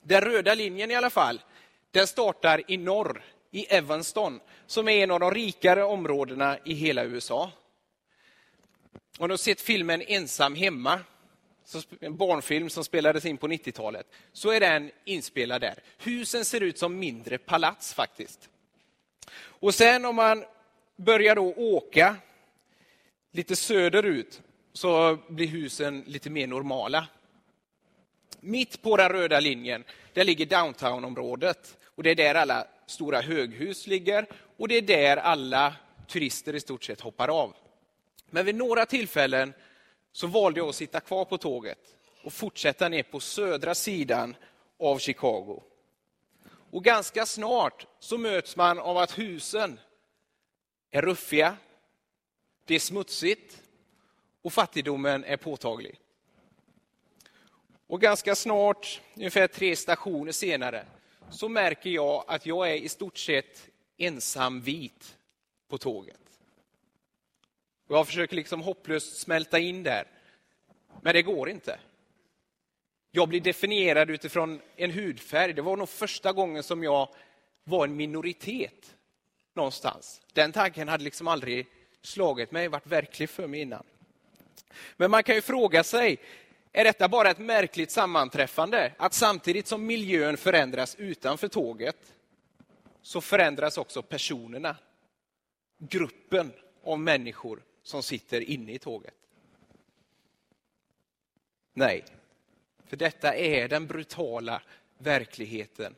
Den 0.02 0.20
röda 0.20 0.54
linjen 0.54 0.90
i 0.90 0.94
alla 0.94 1.11
fall, 1.11 1.40
den 1.90 2.06
startar 2.06 2.62
i 2.70 2.76
norr, 2.76 3.23
i 3.54 3.66
Evanston, 3.68 4.40
som 4.66 4.88
är 4.88 5.02
en 5.02 5.11
av 5.11 5.20
de 5.20 5.30
rikare 5.30 5.84
områdena 5.84 6.58
i 6.64 6.75
hela 6.75 7.04
USA. 7.04 7.50
Om 9.18 9.28
du 9.28 9.32
har 9.32 9.37
sett 9.37 9.61
filmen 9.61 10.02
Ensam 10.02 10.54
hemma, 10.54 11.00
en 12.00 12.16
barnfilm 12.16 12.70
som 12.70 12.84
spelades 12.84 13.25
in 13.25 13.37
på 13.37 13.49
90-talet, 13.49 14.06
så 14.32 14.50
är 14.50 14.61
den 14.61 14.90
inspelad 15.04 15.61
där. 15.61 15.82
Husen 15.99 16.44
ser 16.44 16.61
ut 16.61 16.78
som 16.78 16.99
mindre 16.99 17.38
palats 17.38 17.94
faktiskt. 17.94 18.49
Och 19.37 19.75
sen 19.75 20.04
om 20.04 20.16
man 20.16 20.44
börjar 20.96 21.34
då 21.34 21.54
åka 21.56 22.16
lite 23.32 23.56
söderut 23.56 24.42
så 24.73 25.18
blir 25.28 25.46
husen 25.46 26.04
lite 26.06 26.30
mer 26.30 26.46
normala. 26.46 27.06
Mitt 28.40 28.82
på 28.82 28.96
den 28.96 29.08
röda 29.08 29.40
linjen, 29.40 29.84
där 30.12 30.25
ligger 30.25 30.46
downtownområdet. 30.46 31.76
Och 31.84 32.02
det 32.02 32.11
är 32.11 32.14
där 32.14 32.34
alla 32.34 32.66
stora 32.87 33.21
höghus 33.21 33.87
ligger 33.87 34.26
och 34.57 34.69
det 34.69 34.75
är 34.75 34.83
där 34.83 35.17
alla 35.17 35.75
turister 36.09 36.55
i 36.55 36.61
stort 36.61 36.85
sett 36.85 37.00
hoppar 37.00 37.29
av. 37.29 37.57
Men 38.31 38.47
vid 38.47 38.55
några 38.55 38.87
tillfällen 38.87 39.55
så 40.12 40.26
valde 40.26 40.61
jag 40.61 40.69
att 40.69 40.75
sitta 40.75 41.00
kvar 41.00 41.25
på 41.25 41.38
tåget 41.38 41.79
och 42.25 42.33
fortsätta 42.33 42.88
ner 42.88 43.03
på 43.03 43.21
södra 43.21 43.75
sidan 43.75 44.37
av 44.79 44.99
Chicago. 44.99 45.62
Och 46.71 46.85
ganska 46.85 47.26
snart 47.26 47.87
så 47.99 48.19
möts 48.19 48.57
man 48.57 48.79
av 48.79 48.99
att 48.99 49.19
husen 49.19 49.81
är 50.91 51.03
ruffiga, 51.03 51.57
det 52.64 52.75
är 52.75 52.79
smutsigt 52.79 53.62
och 54.43 54.53
fattigdomen 54.53 55.25
är 55.25 55.37
påtaglig. 55.37 56.00
Och 57.87 58.00
ganska 58.00 58.35
snart, 58.35 59.00
ungefär 59.14 59.47
tre 59.47 59.76
stationer 59.76 60.33
senare, 60.33 60.87
så 61.31 61.49
märker 61.49 61.90
jag 61.90 62.25
att 62.26 62.47
jag 62.47 62.71
är 62.71 62.75
i 62.75 62.88
stort 62.88 63.19
sett 63.19 63.69
ensam 63.97 64.61
vit 64.61 65.16
på 65.69 65.78
tåget. 65.78 66.21
Jag 67.88 68.07
försöker 68.07 68.37
liksom 68.37 68.61
hopplöst 68.61 69.16
smälta 69.16 69.59
in 69.59 69.83
där, 69.83 70.07
men 71.02 71.14
det 71.14 71.23
går 71.23 71.50
inte. 71.50 71.78
Jag 73.11 73.28
blir 73.28 73.40
definierad 73.40 74.11
utifrån 74.11 74.61
en 74.76 74.90
hudfärg. 74.90 75.52
Det 75.52 75.62
var 75.62 75.76
nog 75.76 75.88
första 75.88 76.33
gången 76.33 76.62
som 76.62 76.83
jag 76.83 77.09
var 77.64 77.85
en 77.85 77.97
minoritet 77.97 78.97
någonstans. 79.54 80.21
Den 80.33 80.52
tanken 80.52 80.88
hade 80.88 81.04
liksom 81.04 81.28
aldrig 81.28 81.66
slagit 82.02 82.50
mig, 82.50 82.69
varit 82.69 82.87
verklig 82.87 83.31
för 83.31 83.47
mig 83.47 83.61
innan. 83.61 83.85
Men 84.97 85.11
man 85.11 85.23
kan 85.23 85.35
ju 85.35 85.40
fråga 85.40 85.85
sig, 85.85 86.16
är 86.76 86.85
detta 86.85 87.09
bara 87.09 87.31
ett 87.31 87.38
märkligt 87.38 87.90
sammanträffande? 87.90 88.93
Att 88.97 89.14
samtidigt 89.14 89.66
som 89.66 89.87
miljön 89.87 90.37
förändras 90.37 90.95
utanför 90.95 91.49
tåget, 91.49 92.14
så 93.02 93.21
förändras 93.21 93.78
också 93.78 94.02
personerna. 94.02 94.76
Gruppen 95.78 96.52
av 96.85 96.99
människor 96.99 97.62
som 97.83 98.02
sitter 98.02 98.40
inne 98.40 98.73
i 98.73 98.78
tåget. 98.78 99.14
Nej, 101.73 102.04
för 102.87 102.97
detta 102.97 103.35
är 103.35 103.69
den 103.69 103.87
brutala 103.87 104.62
verkligheten 104.99 105.95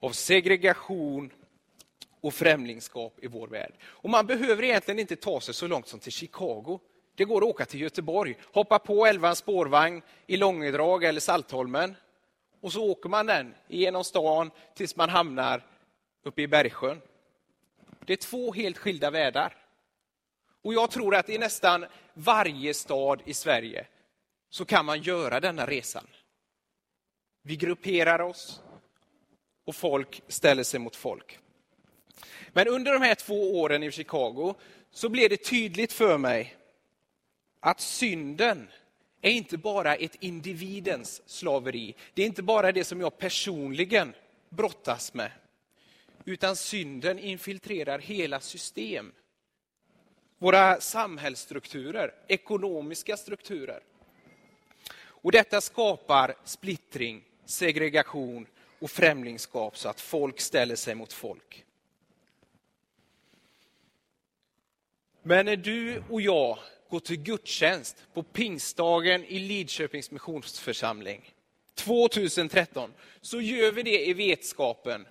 av 0.00 0.10
segregation 0.10 1.32
och 2.20 2.34
främlingskap 2.34 3.18
i 3.22 3.26
vår 3.26 3.48
värld. 3.48 3.72
Och 3.82 4.10
man 4.10 4.26
behöver 4.26 4.62
egentligen 4.62 4.98
inte 4.98 5.16
ta 5.16 5.40
sig 5.40 5.54
så 5.54 5.66
långt 5.66 5.88
som 5.88 6.00
till 6.00 6.12
Chicago. 6.12 6.80
Det 7.18 7.24
går 7.24 7.42
att 7.42 7.48
åka 7.48 7.64
till 7.64 7.80
Göteborg, 7.80 8.36
hoppa 8.52 8.78
på 8.78 9.06
älvans 9.06 9.38
spårvagn 9.38 10.02
i 10.26 10.36
Långedrag 10.36 11.04
eller 11.04 11.20
Saltholmen 11.20 11.94
och 12.60 12.72
så 12.72 12.90
åker 12.90 13.08
man 13.08 13.26
den 13.26 13.54
genom 13.68 14.04
stan 14.04 14.50
tills 14.74 14.96
man 14.96 15.08
hamnar 15.08 15.66
uppe 16.22 16.42
i 16.42 16.46
Bergsjön. 16.46 17.00
Det 18.06 18.12
är 18.12 18.16
två 18.16 18.52
helt 18.52 18.78
skilda 18.78 19.10
världar. 19.10 19.56
Och 20.62 20.74
jag 20.74 20.90
tror 20.90 21.14
att 21.14 21.28
i 21.28 21.38
nästan 21.38 21.86
varje 22.14 22.74
stad 22.74 23.22
i 23.24 23.34
Sverige 23.34 23.86
så 24.50 24.64
kan 24.64 24.84
man 24.84 25.02
göra 25.02 25.40
denna 25.40 25.66
resan. 25.66 26.06
Vi 27.42 27.56
grupperar 27.56 28.20
oss 28.20 28.62
och 29.64 29.74
folk 29.74 30.22
ställer 30.28 30.62
sig 30.62 30.80
mot 30.80 30.96
folk. 30.96 31.38
Men 32.52 32.68
under 32.68 32.92
de 32.92 33.02
här 33.02 33.14
två 33.14 33.60
åren 33.60 33.82
i 33.82 33.90
Chicago 33.90 34.54
så 34.90 35.08
blev 35.08 35.30
det 35.30 35.44
tydligt 35.44 35.92
för 35.92 36.18
mig 36.18 36.57
att 37.60 37.80
synden 37.80 38.68
är 39.22 39.30
inte 39.30 39.58
bara 39.58 39.94
ett 39.94 40.16
individens 40.20 41.22
slaveri. 41.26 41.94
Det 42.14 42.22
är 42.22 42.26
inte 42.26 42.42
bara 42.42 42.72
det 42.72 42.84
som 42.84 43.00
jag 43.00 43.18
personligen 43.18 44.14
brottas 44.48 45.14
med. 45.14 45.30
Utan 46.24 46.56
synden 46.56 47.18
infiltrerar 47.18 47.98
hela 47.98 48.40
system. 48.40 49.12
Våra 50.38 50.80
samhällsstrukturer, 50.80 52.14
ekonomiska 52.28 53.16
strukturer. 53.16 53.80
Och 55.00 55.32
detta 55.32 55.60
skapar 55.60 56.34
splittring, 56.44 57.24
segregation 57.44 58.46
och 58.78 58.90
främlingskap 58.90 59.78
så 59.78 59.88
att 59.88 60.00
folk 60.00 60.40
ställer 60.40 60.76
sig 60.76 60.94
mot 60.94 61.12
folk. 61.12 61.64
Men 65.22 65.46
när 65.46 65.56
du 65.56 66.02
och 66.10 66.20
jag 66.20 66.58
gå 66.88 67.00
till 67.00 67.16
gudstjänst 67.16 67.96
på 68.14 68.22
pingstdagen 68.22 69.24
i 69.24 69.38
Lidköpings 69.38 70.10
missionsförsamling 70.10 71.34
2013 71.74 72.92
så 73.20 73.40
gör 73.40 73.72
vi 73.72 73.82
det 73.82 74.06
i 74.06 74.12
vetskapen 74.12 75.06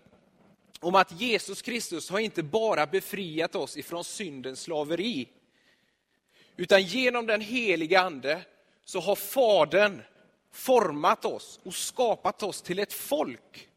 om 0.80 0.96
att 0.96 1.22
Jesus 1.22 1.62
Kristus 1.62 2.10
har 2.10 2.20
inte 2.20 2.44
bara 2.44 2.88
befriat 2.88 3.56
oss 3.56 3.78
ifrån 3.78 4.04
syndens 4.04 4.62
slaveri. 4.62 5.28
Utan 6.56 6.82
genom 6.84 7.26
den 7.26 7.42
heliga 7.42 8.02
Ande 8.02 8.42
så 8.86 9.00
har 9.00 9.16
Fadern 9.16 10.02
format 10.52 11.26
oss 11.26 11.60
och 11.64 11.74
skapat 11.74 12.44
oss 12.44 12.62
till 12.62 12.80
ett 12.80 12.94
folk. 12.94 13.70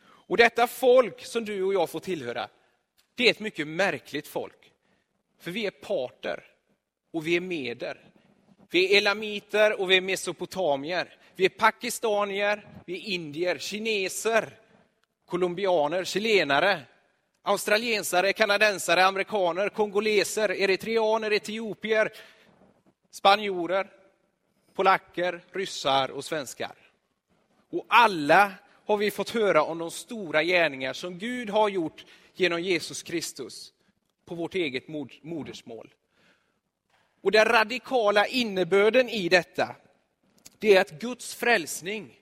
Och 0.00 0.36
detta 0.36 0.66
folk 0.66 1.24
som 1.24 1.44
du 1.44 1.62
och 1.62 1.74
jag 1.74 1.90
får 1.90 2.00
tillhöra, 2.00 2.48
det 3.14 3.26
är 3.26 3.30
ett 3.30 3.40
mycket 3.40 3.68
märkligt 3.68 4.28
folk. 4.28 4.72
För 5.38 5.50
vi 5.50 5.66
är 5.66 5.70
parter 5.70 6.44
och 7.12 7.26
vi 7.26 7.36
är 7.36 7.40
meder. 7.40 8.00
Vi 8.70 8.94
är 8.94 8.98
elamiter 8.98 9.80
och 9.80 9.90
vi 9.90 9.96
är 9.96 10.00
mesopotamier. 10.00 11.16
Vi 11.36 11.44
är 11.44 11.48
pakistanier, 11.48 12.66
vi 12.86 12.94
är 12.94 13.14
indier, 13.14 13.58
kineser, 13.58 14.58
colombianer, 15.26 16.04
chilenare, 16.04 16.80
australiensare, 17.42 18.32
kanadensare, 18.32 19.04
amerikaner, 19.04 19.68
kongoleser, 19.68 20.52
eritreaner, 20.52 21.32
etiopier, 21.32 22.12
spanjorer, 23.10 23.90
polacker, 24.74 25.44
ryssar 25.52 26.10
och 26.10 26.24
svenskar. 26.24 26.74
Och 27.70 27.84
alla 27.88 28.52
har 28.84 28.96
vi 28.96 29.10
fått 29.10 29.30
höra 29.30 29.62
om 29.62 29.78
de 29.78 29.90
stora 29.90 30.42
gärningar 30.42 30.92
som 30.92 31.18
Gud 31.18 31.50
har 31.50 31.68
gjort 31.68 32.04
genom 32.34 32.62
Jesus 32.62 33.02
Kristus 33.02 33.72
på 34.24 34.34
vårt 34.34 34.54
eget 34.54 34.88
modersmål. 35.22 35.94
Och 37.20 37.32
den 37.32 37.44
radikala 37.44 38.26
innebörden 38.26 39.08
i 39.08 39.28
detta, 39.28 39.76
det 40.58 40.76
är 40.76 40.80
att 40.80 41.00
Guds 41.00 41.34
frälsning 41.34 42.20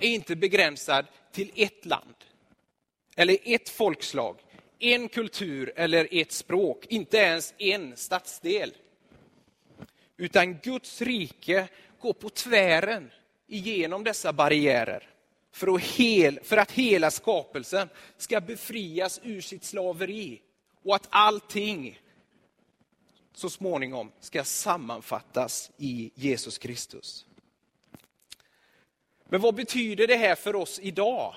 är 0.00 0.08
inte 0.08 0.36
begränsad 0.36 1.06
till 1.32 1.52
ett 1.56 1.86
land, 1.86 2.14
eller 3.16 3.38
ett 3.44 3.68
folkslag, 3.68 4.36
en 4.78 5.08
kultur 5.08 5.72
eller 5.76 6.08
ett 6.10 6.32
språk, 6.32 6.86
inte 6.88 7.16
ens 7.16 7.54
en 7.58 7.96
stadsdel. 7.96 8.72
Utan 10.16 10.58
Guds 10.58 11.02
rike 11.02 11.68
går 12.00 12.12
på 12.12 12.30
tvären 12.30 13.10
igenom 13.46 14.04
dessa 14.04 14.32
barriärer 14.32 15.08
för 15.52 15.74
att, 15.74 15.82
hel, 15.82 16.40
för 16.42 16.56
att 16.56 16.70
hela 16.70 17.10
skapelsen 17.10 17.88
ska 18.16 18.40
befrias 18.40 19.20
ur 19.22 19.40
sitt 19.40 19.64
slaveri 19.64 20.40
och 20.84 20.94
att 20.94 21.08
allting 21.10 22.00
så 23.38 23.50
småningom 23.50 24.12
ska 24.20 24.44
sammanfattas 24.44 25.70
i 25.76 26.10
Jesus 26.14 26.58
Kristus. 26.58 27.26
Men 29.24 29.40
vad 29.40 29.54
betyder 29.54 30.06
det 30.06 30.16
här 30.16 30.34
för 30.34 30.56
oss 30.56 30.78
idag? 30.82 31.34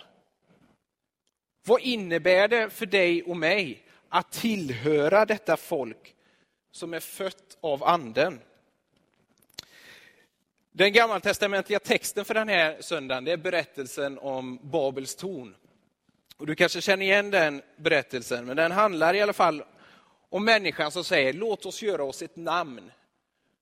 Vad 1.66 1.82
innebär 1.82 2.48
det 2.48 2.70
för 2.70 2.86
dig 2.86 3.24
och 3.24 3.38
mig 3.38 3.84
att 4.10 4.32
tillhöra 4.32 5.26
detta 5.26 5.58
folk 5.58 6.16
som 6.72 6.94
är 6.94 7.00
fött 7.00 7.58
av 7.62 7.84
anden? 7.84 8.40
Den 10.72 10.94
gammaltestamentliga 10.94 11.80
texten 11.80 12.26
för 12.26 12.34
den 12.34 12.48
här 12.48 12.78
söndagen 12.82 13.28
är 13.28 13.38
berättelsen 13.38 14.20
om 14.20 14.60
Babels 14.64 15.16
torn. 15.16 15.56
Och 16.38 16.48
du 16.48 16.56
kanske 16.56 16.82
känner 16.82 17.06
igen 17.06 17.32
den 17.32 17.62
berättelsen, 17.76 18.46
men 18.46 18.58
den 18.58 18.72
handlar 18.72 19.14
i 19.14 19.22
alla 19.22 19.34
fall 19.34 19.64
om 20.32 20.46
människan 20.46 20.92
som 20.92 21.04
säger 21.04 21.34
låt 21.34 21.66
oss 21.66 21.82
göra 21.82 22.04
oss 22.04 22.22
ett 22.22 22.36
namn 22.36 22.92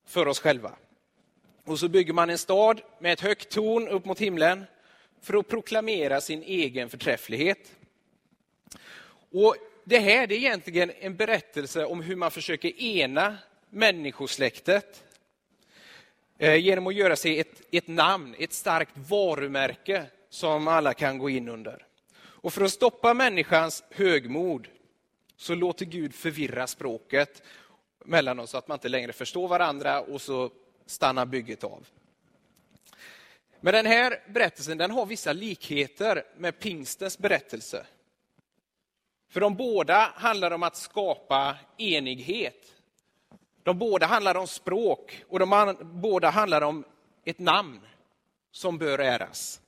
för 0.05 0.27
oss 0.27 0.39
själva. 0.39 0.71
Och 1.65 1.79
så 1.79 1.87
bygger 1.87 2.13
man 2.13 2.29
en 2.29 2.37
stad 2.37 2.81
med 2.99 3.13
ett 3.13 3.21
högt 3.21 3.49
torn 3.49 3.87
upp 3.87 4.05
mot 4.05 4.19
himlen 4.19 4.65
för 5.21 5.37
att 5.37 5.47
proklamera 5.47 6.21
sin 6.21 6.43
egen 6.43 6.89
förträfflighet. 6.89 7.71
Och 9.31 9.55
det 9.83 9.99
här 9.99 10.23
är 10.23 10.31
egentligen 10.31 10.91
en 10.99 11.15
berättelse 11.15 11.85
om 11.85 12.01
hur 12.01 12.15
man 12.15 12.31
försöker 12.31 12.81
ena 12.81 13.37
människosläktet 13.69 15.03
eh, 16.37 16.55
genom 16.55 16.87
att 16.87 16.95
göra 16.95 17.15
sig 17.15 17.39
ett, 17.39 17.61
ett 17.71 17.87
namn, 17.87 18.35
ett 18.39 18.53
starkt 18.53 18.97
varumärke 18.97 20.05
som 20.29 20.67
alla 20.67 20.93
kan 20.93 21.17
gå 21.17 21.29
in 21.29 21.49
under. 21.49 21.85
Och 22.17 22.53
för 22.53 22.61
att 22.61 22.71
stoppa 22.71 23.13
människans 23.13 23.83
högmod 23.91 24.67
så 25.39 25.55
låter 25.55 25.85
Gud 25.85 26.15
förvirra 26.15 26.67
språket 26.67 27.43
mellan 28.05 28.39
oss 28.39 28.49
så 28.49 28.57
att 28.57 28.67
man 28.67 28.75
inte 28.75 28.89
längre 28.89 29.13
förstår 29.13 29.47
varandra 29.47 30.01
och 30.01 30.21
så 30.21 30.51
stannar 30.85 31.25
bygget 31.25 31.63
av. 31.63 31.87
Men 33.59 33.73
den 33.73 33.85
här 33.85 34.23
berättelsen 34.27 34.77
den 34.77 34.91
har 34.91 35.05
vissa 35.05 35.33
likheter 35.33 36.23
med 36.37 36.59
pingstens 36.59 37.17
berättelse. 37.17 37.85
För 39.29 39.39
de 39.39 39.55
båda 39.55 40.13
handlar 40.15 40.51
om 40.51 40.63
att 40.63 40.75
skapa 40.75 41.57
enighet. 41.77 42.75
De 43.63 43.77
båda 43.77 44.05
handlar 44.05 44.35
om 44.35 44.47
språk 44.47 45.23
och 45.27 45.39
de 45.39 45.75
båda 45.81 46.29
handlar 46.29 46.61
om 46.61 46.83
ett 47.25 47.39
namn 47.39 47.79
som 48.51 48.77
bör 48.77 48.99
äras. 48.99 49.61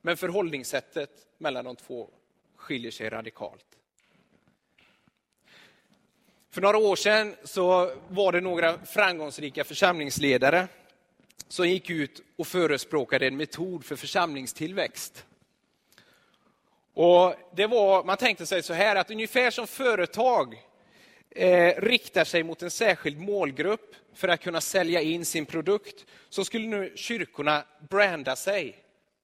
Men 0.00 0.16
förhållningssättet 0.16 1.26
mellan 1.38 1.64
de 1.64 1.76
två 1.76 2.10
skiljer 2.56 2.90
sig 2.90 3.10
radikalt. 3.10 3.77
För 6.50 6.60
några 6.60 6.78
år 6.78 6.96
sedan 6.96 7.36
så 7.44 7.92
var 8.08 8.32
det 8.32 8.40
några 8.40 8.78
framgångsrika 8.86 9.64
församlingsledare 9.64 10.68
som 11.48 11.68
gick 11.68 11.90
ut 11.90 12.22
och 12.36 12.46
förespråkade 12.46 13.26
en 13.26 13.36
metod 13.36 13.84
för 13.84 13.96
församlingstillväxt. 13.96 15.24
Och 16.94 17.34
det 17.56 17.66
var, 17.66 18.04
man 18.04 18.16
tänkte 18.16 18.46
sig 18.46 18.62
så 18.62 18.72
här 18.72 18.96
att 18.96 19.10
ungefär 19.10 19.50
som 19.50 19.66
företag 19.66 20.62
eh, 21.30 21.80
riktar 21.80 22.24
sig 22.24 22.42
mot 22.42 22.62
en 22.62 22.70
särskild 22.70 23.18
målgrupp 23.20 23.94
för 24.14 24.28
att 24.28 24.40
kunna 24.40 24.60
sälja 24.60 25.00
in 25.00 25.24
sin 25.24 25.46
produkt, 25.46 26.06
så 26.28 26.44
skulle 26.44 26.66
nu 26.66 26.92
kyrkorna 26.96 27.64
branda 27.88 28.36
sig. 28.36 28.76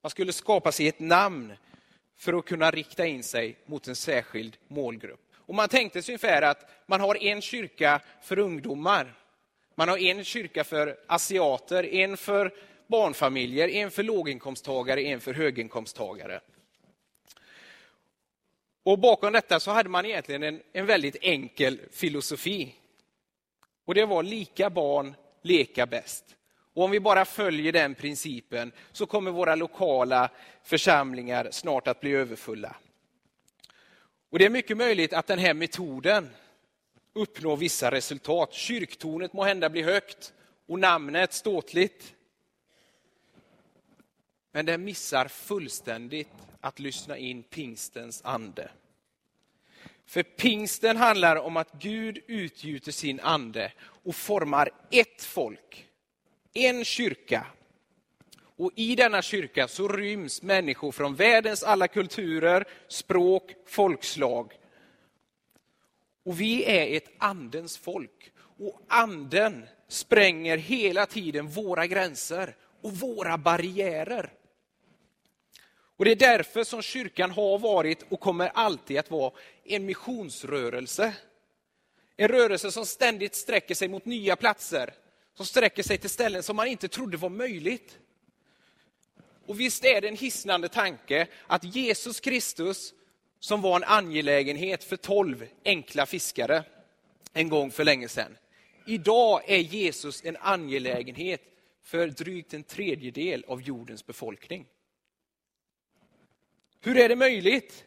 Man 0.02 0.10
skulle 0.10 0.32
skapa 0.32 0.72
sig 0.72 0.88
ett 0.88 1.00
namn 1.00 1.52
för 2.16 2.32
att 2.32 2.44
kunna 2.44 2.70
rikta 2.70 3.06
in 3.06 3.22
sig 3.22 3.56
mot 3.66 3.88
en 3.88 3.96
särskild 3.96 4.56
målgrupp. 4.68 5.23
Och 5.46 5.54
man 5.54 5.68
tänkte 5.68 6.02
sig 6.02 6.12
ungefär 6.12 6.42
att 6.42 6.70
man 6.86 7.00
har 7.00 7.22
en 7.22 7.42
kyrka 7.42 8.00
för 8.22 8.38
ungdomar, 8.38 9.14
man 9.74 9.88
har 9.88 9.98
en 9.98 10.24
kyrka 10.24 10.64
för 10.64 10.96
asiater, 11.06 11.94
en 11.94 12.16
för 12.16 12.52
barnfamiljer, 12.86 13.68
en 13.68 13.90
för 13.90 14.02
låginkomsttagare, 14.02 15.02
en 15.02 15.20
för 15.20 15.34
höginkomsttagare. 15.34 16.40
Och 18.82 18.98
bakom 18.98 19.32
detta 19.32 19.60
så 19.60 19.70
hade 19.70 19.88
man 19.88 20.06
egentligen 20.06 20.42
en, 20.42 20.62
en 20.72 20.86
väldigt 20.86 21.16
enkel 21.20 21.80
filosofi. 21.92 22.74
Och 23.84 23.94
det 23.94 24.04
var 24.04 24.22
lika 24.22 24.70
barn 24.70 25.14
leka 25.42 25.86
bäst. 25.86 26.24
Och 26.74 26.84
om 26.84 26.90
vi 26.90 27.00
bara 27.00 27.24
följer 27.24 27.72
den 27.72 27.94
principen 27.94 28.72
så 28.92 29.06
kommer 29.06 29.30
våra 29.30 29.54
lokala 29.54 30.30
församlingar 30.62 31.48
snart 31.50 31.88
att 31.88 32.00
bli 32.00 32.12
överfulla. 32.12 32.76
Och 34.34 34.38
Det 34.38 34.44
är 34.44 34.50
mycket 34.50 34.76
möjligt 34.76 35.12
att 35.12 35.26
den 35.26 35.38
här 35.38 35.54
metoden 35.54 36.30
uppnår 37.12 37.56
vissa 37.56 37.90
resultat. 37.90 38.52
Kyrktornet 38.52 39.32
må 39.32 39.44
hända 39.44 39.70
blir 39.70 39.84
högt 39.84 40.32
och 40.66 40.78
namnet 40.78 41.32
ståtligt. 41.32 42.14
Men 44.52 44.66
den 44.66 44.84
missar 44.84 45.28
fullständigt 45.28 46.28
att 46.60 46.78
lyssna 46.78 47.16
in 47.16 47.42
pingstens 47.42 48.20
ande. 48.24 48.70
För 50.06 50.22
pingsten 50.22 50.96
handlar 50.96 51.36
om 51.36 51.56
att 51.56 51.72
Gud 51.72 52.18
utgjuter 52.26 52.92
sin 52.92 53.20
ande 53.20 53.72
och 53.80 54.14
formar 54.14 54.70
ett 54.90 55.22
folk, 55.22 55.86
en 56.52 56.84
kyrka. 56.84 57.46
Och 58.56 58.72
i 58.74 58.96
denna 58.96 59.22
kyrka 59.22 59.68
så 59.68 59.88
ryms 59.88 60.42
människor 60.42 60.92
från 60.92 61.14
världens 61.14 61.62
alla 61.62 61.88
kulturer, 61.88 62.64
språk, 62.88 63.54
folkslag. 63.66 64.52
Och 66.24 66.40
vi 66.40 66.64
är 66.64 66.96
ett 66.96 67.10
andens 67.18 67.78
folk. 67.78 68.32
Och 68.58 68.80
anden 68.88 69.66
spränger 69.88 70.56
hela 70.56 71.06
tiden 71.06 71.48
våra 71.48 71.86
gränser 71.86 72.56
och 72.82 72.92
våra 72.92 73.38
barriärer. 73.38 74.32
Och 75.96 76.04
Det 76.04 76.10
är 76.10 76.16
därför 76.16 76.64
som 76.64 76.82
kyrkan 76.82 77.30
har 77.30 77.58
varit 77.58 78.06
och 78.08 78.20
kommer 78.20 78.48
alltid 78.48 78.98
att 78.98 79.10
vara 79.10 79.32
en 79.64 79.86
missionsrörelse. 79.86 81.14
En 82.16 82.28
rörelse 82.28 82.72
som 82.72 82.86
ständigt 82.86 83.34
sträcker 83.34 83.74
sig 83.74 83.88
mot 83.88 84.04
nya 84.04 84.36
platser, 84.36 84.94
som 85.36 85.46
sträcker 85.46 85.82
sig 85.82 85.98
till 85.98 86.10
ställen 86.10 86.42
som 86.42 86.56
man 86.56 86.66
inte 86.66 86.88
trodde 86.88 87.16
var 87.16 87.28
möjligt. 87.28 87.98
Och 89.46 89.60
visst 89.60 89.84
är 89.84 90.00
det 90.00 90.08
en 90.08 90.16
hisnande 90.16 90.68
tanke 90.68 91.26
att 91.46 91.64
Jesus 91.64 92.20
Kristus, 92.20 92.94
som 93.40 93.62
var 93.62 93.76
en 93.76 93.84
angelägenhet 93.84 94.84
för 94.84 94.96
tolv 94.96 95.48
enkla 95.64 96.06
fiskare 96.06 96.64
en 97.32 97.48
gång 97.48 97.70
för 97.70 97.84
länge 97.84 98.08
sedan. 98.08 98.36
Idag 98.86 99.42
är 99.46 99.58
Jesus 99.58 100.24
en 100.24 100.36
angelägenhet 100.36 101.42
för 101.82 102.06
drygt 102.06 102.54
en 102.54 102.62
tredjedel 102.62 103.44
av 103.48 103.62
jordens 103.62 104.06
befolkning. 104.06 104.66
Hur 106.80 106.96
är 106.96 107.08
det 107.08 107.16
möjligt? 107.16 107.84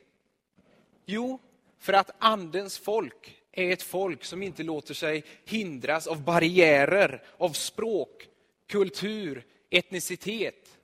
Jo, 1.06 1.40
för 1.80 1.94
att 1.94 2.12
andens 2.20 2.78
folk 2.78 3.42
är 3.52 3.72
ett 3.72 3.82
folk 3.82 4.24
som 4.26 4.44
inte 4.44 4.64
låter 4.64 4.94
sig 4.94 5.24
hindras 5.46 6.08
av 6.08 6.24
barriärer, 6.24 7.24
av 7.38 7.50
språk, 7.50 8.28
kultur, 8.68 9.46
etnicitet. 9.70 10.77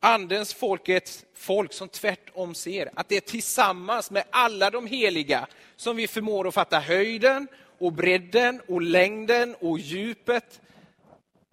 Andens 0.00 0.54
folk 0.54 0.88
är 0.88 0.96
ett 0.96 1.26
folk 1.34 1.72
som 1.72 1.88
tvärtom 1.88 2.54
ser 2.54 2.90
att 2.94 3.08
det 3.08 3.16
är 3.16 3.20
tillsammans 3.20 4.10
med 4.10 4.24
alla 4.30 4.70
de 4.70 4.86
heliga 4.86 5.46
som 5.76 5.96
vi 5.96 6.08
förmår 6.08 6.48
att 6.48 6.54
fatta 6.54 6.80
höjden 6.80 7.48
och 7.78 7.92
bredden 7.92 8.60
och 8.68 8.82
längden 8.82 9.54
och 9.54 9.78
djupet 9.78 10.60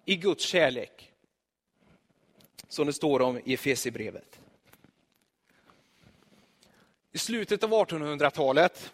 i 0.04 0.16
Guds 0.16 0.44
kärlek. 0.44 1.12
Som 2.68 2.86
det 2.86 2.92
står 2.92 3.20
om 3.20 3.40
i 3.44 3.54
Efesierbrevet. 3.54 4.40
I 7.12 7.18
slutet 7.18 7.64
av 7.64 7.70
1800-talet 7.70 8.92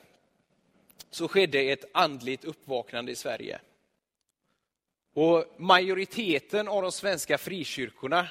så 1.11 1.29
skedde 1.29 1.61
ett 1.61 1.85
andligt 1.95 2.45
uppvaknande 2.45 3.13
i 3.13 3.17
Sverige. 3.17 3.61
Och 5.15 5.45
majoriteten 5.57 6.69
av 6.69 6.83
de 6.83 6.93
svenska 6.93 7.39
frikyrkorna 7.39 8.29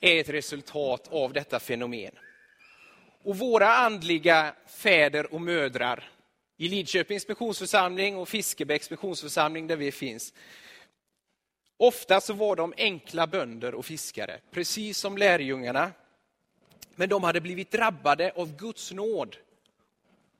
är 0.00 0.20
ett 0.20 0.28
resultat 0.28 1.08
av 1.10 1.32
detta 1.32 1.60
fenomen. 1.60 2.12
Och 3.22 3.38
våra 3.38 3.68
andliga 3.68 4.54
fäder 4.66 5.34
och 5.34 5.40
mödrar 5.40 6.10
i 6.56 6.68
Lidköpings 6.68 7.28
missionsförsamling 7.28 8.16
och 8.16 8.28
Fiskebäcks 8.28 8.90
missionsförsamling 8.90 9.66
där 9.66 9.76
vi 9.76 9.92
finns. 9.92 10.32
Ofta 11.76 12.20
så 12.20 12.32
var 12.32 12.56
de 12.56 12.74
enkla 12.76 13.26
bönder 13.26 13.74
och 13.74 13.86
fiskare, 13.86 14.40
precis 14.50 14.98
som 14.98 15.18
lärjungarna 15.18 15.92
men 16.94 17.08
de 17.08 17.24
hade 17.24 17.40
blivit 17.40 17.70
drabbade 17.70 18.32
av 18.36 18.56
Guds 18.56 18.92
nåd 18.92 19.36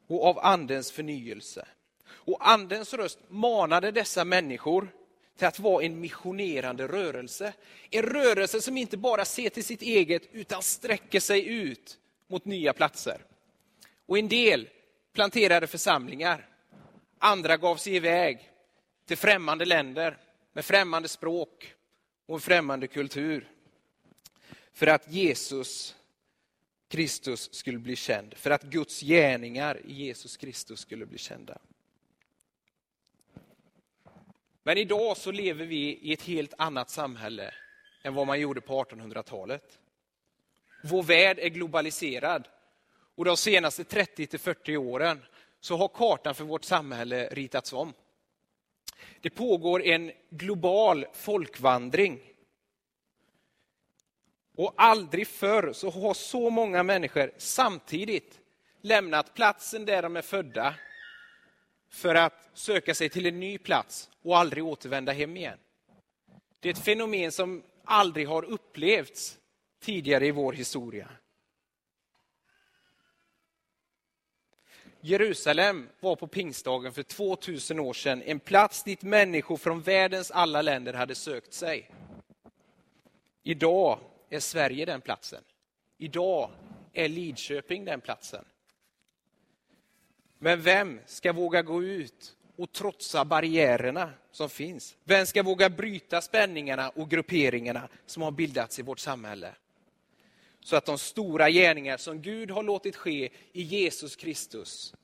och 0.07 0.27
av 0.27 0.39
Andens 0.39 0.93
förnyelse. 0.93 1.67
Och 2.07 2.49
Andens 2.49 2.95
röst 2.95 3.19
manade 3.29 3.91
dessa 3.91 4.25
människor 4.25 4.89
till 5.37 5.47
att 5.47 5.59
vara 5.59 5.85
en 5.85 6.01
missionerande 6.01 6.89
rörelse. 6.89 7.53
En 7.91 8.03
rörelse 8.03 8.61
som 8.61 8.77
inte 8.77 8.97
bara 8.97 9.25
ser 9.25 9.51
till 9.51 9.65
sitt 9.65 9.83
eget 9.83 10.23
utan 10.33 10.63
sträcker 10.63 11.21
sig 11.21 11.47
ut 11.47 11.99
mot 12.27 12.45
nya 12.45 12.73
platser. 12.73 13.25
Och 14.07 14.19
en 14.19 14.29
del 14.29 14.69
planterade 15.13 15.67
församlingar. 15.67 16.49
Andra 17.19 17.57
gav 17.57 17.77
sig 17.77 17.97
iväg 17.97 18.51
till 19.07 19.17
främmande 19.17 19.65
länder 19.65 20.19
med 20.53 20.65
främmande 20.65 21.09
språk 21.09 21.75
och 22.27 22.35
en 22.35 22.41
främmande 22.41 22.87
kultur. 22.87 23.51
För 24.73 24.87
att 24.87 25.13
Jesus 25.13 25.95
Kristus 26.89 27.55
skulle 27.55 27.79
bli 27.79 27.97
känd, 27.97 28.35
för 28.37 28.51
att 28.51 28.63
Guds 28.63 29.01
gärningar 29.01 29.81
i 29.87 29.93
Jesus 29.93 30.37
Kristus 30.37 30.81
skulle 30.81 31.07
bli 31.07 31.19
kända. 31.19 31.59
Men 34.67 34.79
idag 34.79 35.17
så 35.17 35.33
lever 35.33 35.65
vi 35.65 35.99
i 36.03 36.13
ett 36.13 36.23
helt 36.23 36.55
annat 36.59 36.91
samhälle 36.91 37.55
än 38.03 38.15
vad 38.15 38.27
man 38.27 38.41
gjorde 38.41 38.61
på 38.61 38.85
1800-talet. 38.85 39.79
Vår 40.83 41.03
värld 41.03 41.39
är 41.39 41.49
globaliserad 41.49 42.49
och 43.15 43.25
de 43.25 43.37
senaste 43.37 43.85
30 43.85 44.39
40 44.39 44.77
åren 44.77 45.25
så 45.61 45.77
har 45.77 45.89
kartan 45.89 46.35
för 46.35 46.45
vårt 46.45 46.65
samhälle 46.65 47.29
ritats 47.29 47.73
om. 47.73 47.93
Det 49.21 49.31
pågår 49.31 49.83
en 49.83 50.13
global 50.31 51.07
folkvandring. 51.13 52.21
Och 54.57 54.75
aldrig 54.77 55.29
förr 55.29 55.73
så 55.73 55.91
har 55.91 56.15
så 56.15 56.51
många 56.51 56.83
människor 56.83 57.33
samtidigt 57.37 58.41
lämnat 58.81 59.35
platsen 59.35 59.85
där 59.85 60.03
de 60.03 60.17
är 60.17 60.23
födda 60.23 60.75
för 61.95 62.15
att 62.15 62.51
söka 62.55 62.95
sig 62.95 63.09
till 63.09 63.27
en 63.27 63.41
ny 63.41 63.59
plats 63.59 64.11
och 64.23 64.39
aldrig 64.39 64.65
återvända 64.65 65.13
hem 65.13 65.37
igen. 65.37 65.59
Det 66.61 66.69
är 66.69 66.73
ett 66.73 66.85
fenomen 66.85 67.33
som 67.33 67.63
aldrig 67.85 68.29
har 68.29 68.45
upplevts 68.45 69.39
tidigare 69.81 70.27
i 70.27 70.31
vår 70.31 70.53
historia. 70.53 71.09
Jerusalem 75.01 75.89
var 76.01 76.17
på 76.17 76.27
pingstdagen 76.27 76.93
för 76.93 77.03
2000 77.03 77.81
år 77.81 77.93
sedan 77.93 78.23
en 78.23 78.41
plats 78.41 78.83
dit 78.83 79.03
människor 79.03 79.57
från 79.57 79.83
världens 79.83 80.31
alla 80.31 80.63
länder 80.63 80.93
hade 80.93 81.15
sökt 81.15 81.53
sig. 81.53 81.91
Idag 83.43 83.99
är 84.29 84.41
Sverige 84.41 84.85
den 84.85 85.01
platsen. 85.01 85.45
Idag 85.99 86.51
är 86.93 87.09
Lidköping 87.09 87.85
den 87.85 88.01
platsen. 88.01 88.45
Men 90.45 90.61
vem 90.61 91.01
ska 91.07 91.33
våga 91.33 91.63
gå 91.63 91.83
ut 91.83 92.37
och 92.57 92.73
trotsa 92.73 93.25
barriärerna 93.25 94.13
som 94.31 94.51
finns? 94.51 94.97
Vem 95.05 95.27
ska 95.27 95.43
våga 95.43 95.71
bryta 95.71 96.21
spänningarna 96.21 96.89
och 96.89 97.11
grupperingarna 97.11 97.89
som 98.07 98.23
har 98.23 98.31
bildats 98.31 98.79
i 98.79 98.83
vårt 98.83 98.99
samhälle? 98.99 99.55
Så 100.61 100.77
att 100.77 100.87
de 100.87 100.99
stora 100.99 101.51
gärningar 101.51 101.97
som 101.97 102.23
Gud 102.23 102.51
har 102.51 102.63
låtit 102.63 102.97
ske 102.97 103.31
i 103.53 103.63
Jesus 103.63 104.17
Kristus 104.17 104.95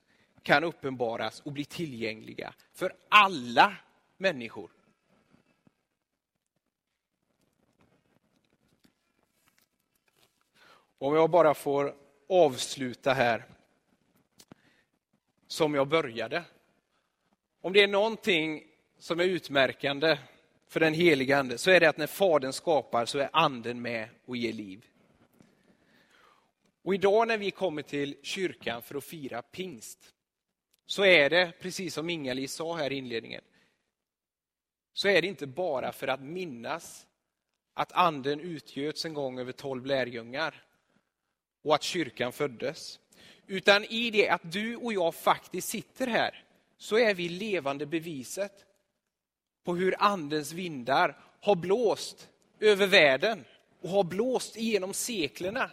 kan 0.43 0.65
uppenbaras 0.65 1.41
och 1.41 1.53
bli 1.53 1.65
tillgängliga 1.65 2.55
för 2.73 2.93
alla 3.09 3.77
människor. 4.17 4.71
Om 10.99 11.15
jag 11.15 11.31
bara 11.31 11.55
får 11.55 11.95
avsluta 12.29 13.13
här 13.13 13.47
som 15.51 15.75
jag 15.75 15.89
började. 15.89 16.45
Om 17.61 17.73
det 17.73 17.83
är 17.83 17.89
någonting 17.89 18.65
som 18.99 19.21
är 19.21 19.25
utmärkande 19.25 20.19
för 20.69 20.81
den 20.81 20.95
heliga 20.95 21.39
ande 21.39 21.59
så 21.59 21.71
är 21.71 21.81
det 21.81 21.89
att 21.89 21.97
när 21.97 22.07
Fadern 22.07 22.53
skapar 22.53 23.07
så 23.07 23.19
är 23.19 23.31
anden 23.33 23.83
med 23.83 24.09
och 24.27 24.37
ger 24.37 24.53
liv. 24.53 24.87
Och 26.83 26.95
idag 26.95 27.29
när 27.29 27.39
vi 27.39 27.51
kommer 27.51 27.83
till 27.83 28.17
kyrkan 28.23 28.83
för 28.83 28.95
att 28.95 29.05
fira 29.05 29.43
pingst 29.43 30.15
så 30.87 31.05
är 31.05 31.31
det, 31.31 31.53
precis 31.61 31.95
som 31.95 32.11
Inga-Lis 32.11 32.53
sa 32.53 32.77
här 32.77 32.93
i 32.93 32.97
inledningen, 32.97 33.43
så 34.93 35.09
är 35.09 35.23
det 35.23 35.29
inte 35.29 35.47
bara 35.47 35.93
för 35.93 36.09
att 36.09 36.23
minnas 36.23 37.07
att 37.75 37.93
anden 37.93 38.41
utgöts 38.41 39.05
en 39.05 39.15
gång 39.15 39.39
över 39.39 39.53
tolv 39.53 39.87
lärjungar 39.87 40.65
och 41.63 41.75
att 41.75 41.83
kyrkan 41.83 42.33
föddes. 42.33 43.01
Utan 43.51 43.85
i 43.85 44.11
det 44.11 44.29
att 44.29 44.53
du 44.53 44.77
och 44.77 44.93
jag 44.93 45.15
faktiskt 45.15 45.69
sitter 45.69 46.07
här 46.07 46.45
så 46.77 46.99
är 46.99 47.15
vi 47.15 47.29
levande 47.29 47.87
beviset 47.87 48.67
på 49.65 49.75
hur 49.75 49.95
andens 49.99 50.53
vindar 50.53 51.19
har 51.41 51.55
blåst 51.55 52.29
över 52.61 52.87
världen 52.87 53.45
och 53.81 53.91
har 53.91 54.05
blåst 54.05 54.57
genom 54.57 54.95
seklerna. 54.95 55.71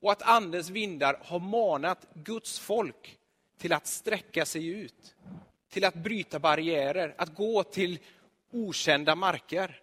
Och 0.00 0.12
att 0.12 0.22
andens 0.22 0.70
vindar 0.70 1.20
har 1.24 1.38
manat 1.38 2.06
Guds 2.14 2.58
folk 2.58 3.18
till 3.58 3.72
att 3.72 3.86
sträcka 3.86 4.46
sig 4.46 4.66
ut, 4.66 5.14
till 5.68 5.84
att 5.84 5.94
bryta 5.94 6.38
barriärer, 6.38 7.14
att 7.18 7.34
gå 7.34 7.62
till 7.62 7.98
okända 8.50 9.14
marker. 9.14 9.80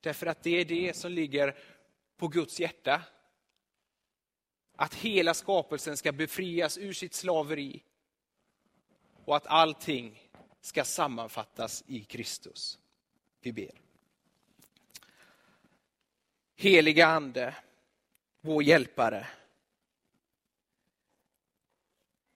Därför 0.00 0.26
att 0.26 0.42
det 0.42 0.60
är 0.60 0.64
det 0.64 0.96
som 0.96 1.12
ligger 1.12 1.54
på 2.16 2.28
Guds 2.28 2.60
hjärta. 2.60 3.02
Att 4.76 4.94
hela 4.94 5.34
skapelsen 5.34 5.96
ska 5.96 6.12
befrias 6.12 6.78
ur 6.78 6.92
sitt 6.92 7.14
slaveri 7.14 7.82
och 9.24 9.36
att 9.36 9.46
allting 9.46 10.30
ska 10.60 10.84
sammanfattas 10.84 11.84
i 11.86 12.04
Kristus. 12.04 12.78
Vi 13.40 13.52
ber. 13.52 13.80
Heliga 16.56 17.06
Ande, 17.06 17.54
vår 18.40 18.62
hjälpare. 18.62 19.26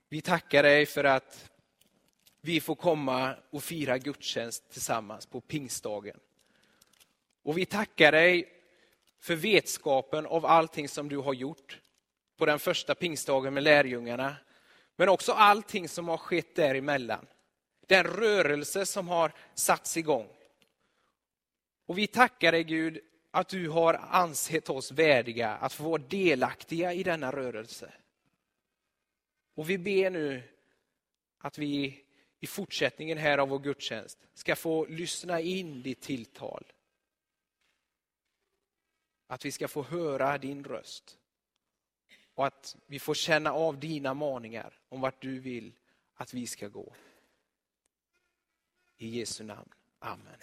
Vi 0.09 0.21
tackar 0.21 0.63
dig 0.63 0.87
för 0.87 1.05
att 1.05 1.51
vi 2.41 2.61
får 2.61 2.75
komma 2.75 3.37
och 3.51 3.63
fira 3.63 3.99
gudstjänst 3.99 4.71
tillsammans 4.71 5.27
på 5.27 5.41
pingstdagen. 5.41 6.21
Och 7.43 7.59
vi 7.59 7.67
tackar 7.67 8.13
dig 8.13 8.53
för 9.19 9.37
vetskapen 9.37 10.27
av 10.27 10.47
allting 10.47 10.89
som 10.89 11.09
du 11.09 11.17
har 11.17 11.35
gjort 11.35 11.81
på 12.41 12.47
den 12.47 12.59
första 12.59 12.95
pingstdagen 12.95 13.55
med 13.55 13.63
lärjungarna. 13.63 14.37
Men 14.97 15.09
också 15.09 15.33
allting 15.33 15.89
som 15.89 16.09
har 16.09 16.17
skett 16.17 16.55
däremellan. 16.55 17.27
Den 17.87 18.05
rörelse 18.05 18.87
som 18.87 19.09
har 19.09 19.33
satts 19.55 19.97
igång. 19.97 20.29
Och 21.87 21.99
vi 21.99 22.07
tackar 22.07 22.53
dig 22.53 22.65
Gud 22.65 23.01
att 23.31 23.49
du 23.49 23.69
har 23.69 23.95
ansett 23.95 24.71
oss 24.71 24.93
värdiga 24.93 25.51
att 25.51 25.73
få 25.73 25.83
vara 25.85 26.03
delaktiga 26.03 26.93
i 26.93 27.03
denna 27.03 27.33
rörelse. 27.33 27.93
Och 29.55 29.71
vi 29.71 29.79
ber 29.79 30.11
nu 30.11 30.43
att 31.39 31.59
vi 31.59 32.05
i 32.41 32.47
fortsättningen 32.47 33.19
här 33.19 33.39
av 33.39 33.49
vår 33.49 33.59
gudstjänst 33.59 34.19
ska 34.35 34.57
få 34.57 34.87
lyssna 34.87 35.41
in 35.41 35.83
ditt 35.83 36.01
tilltal. 36.03 36.73
Att 39.27 39.45
vi 39.45 39.53
ska 39.53 39.69
få 39.69 39.83
höra 39.83 40.39
din 40.39 40.65
röst. 40.65 41.20
Och 42.41 42.47
att 42.47 42.77
vi 42.87 42.99
får 42.99 43.15
känna 43.15 43.53
av 43.53 43.81
dina 43.81 44.15
maningar 44.15 44.81
om 44.89 45.01
vart 45.01 45.23
du 45.23 45.39
vill 45.39 45.73
att 46.15 46.35
vi 46.35 46.47
ska 46.47 46.69
gå. 46.69 46.95
I 48.97 49.09
Jesu 49.09 49.45
namn. 49.45 49.69
Amen. 49.99 50.37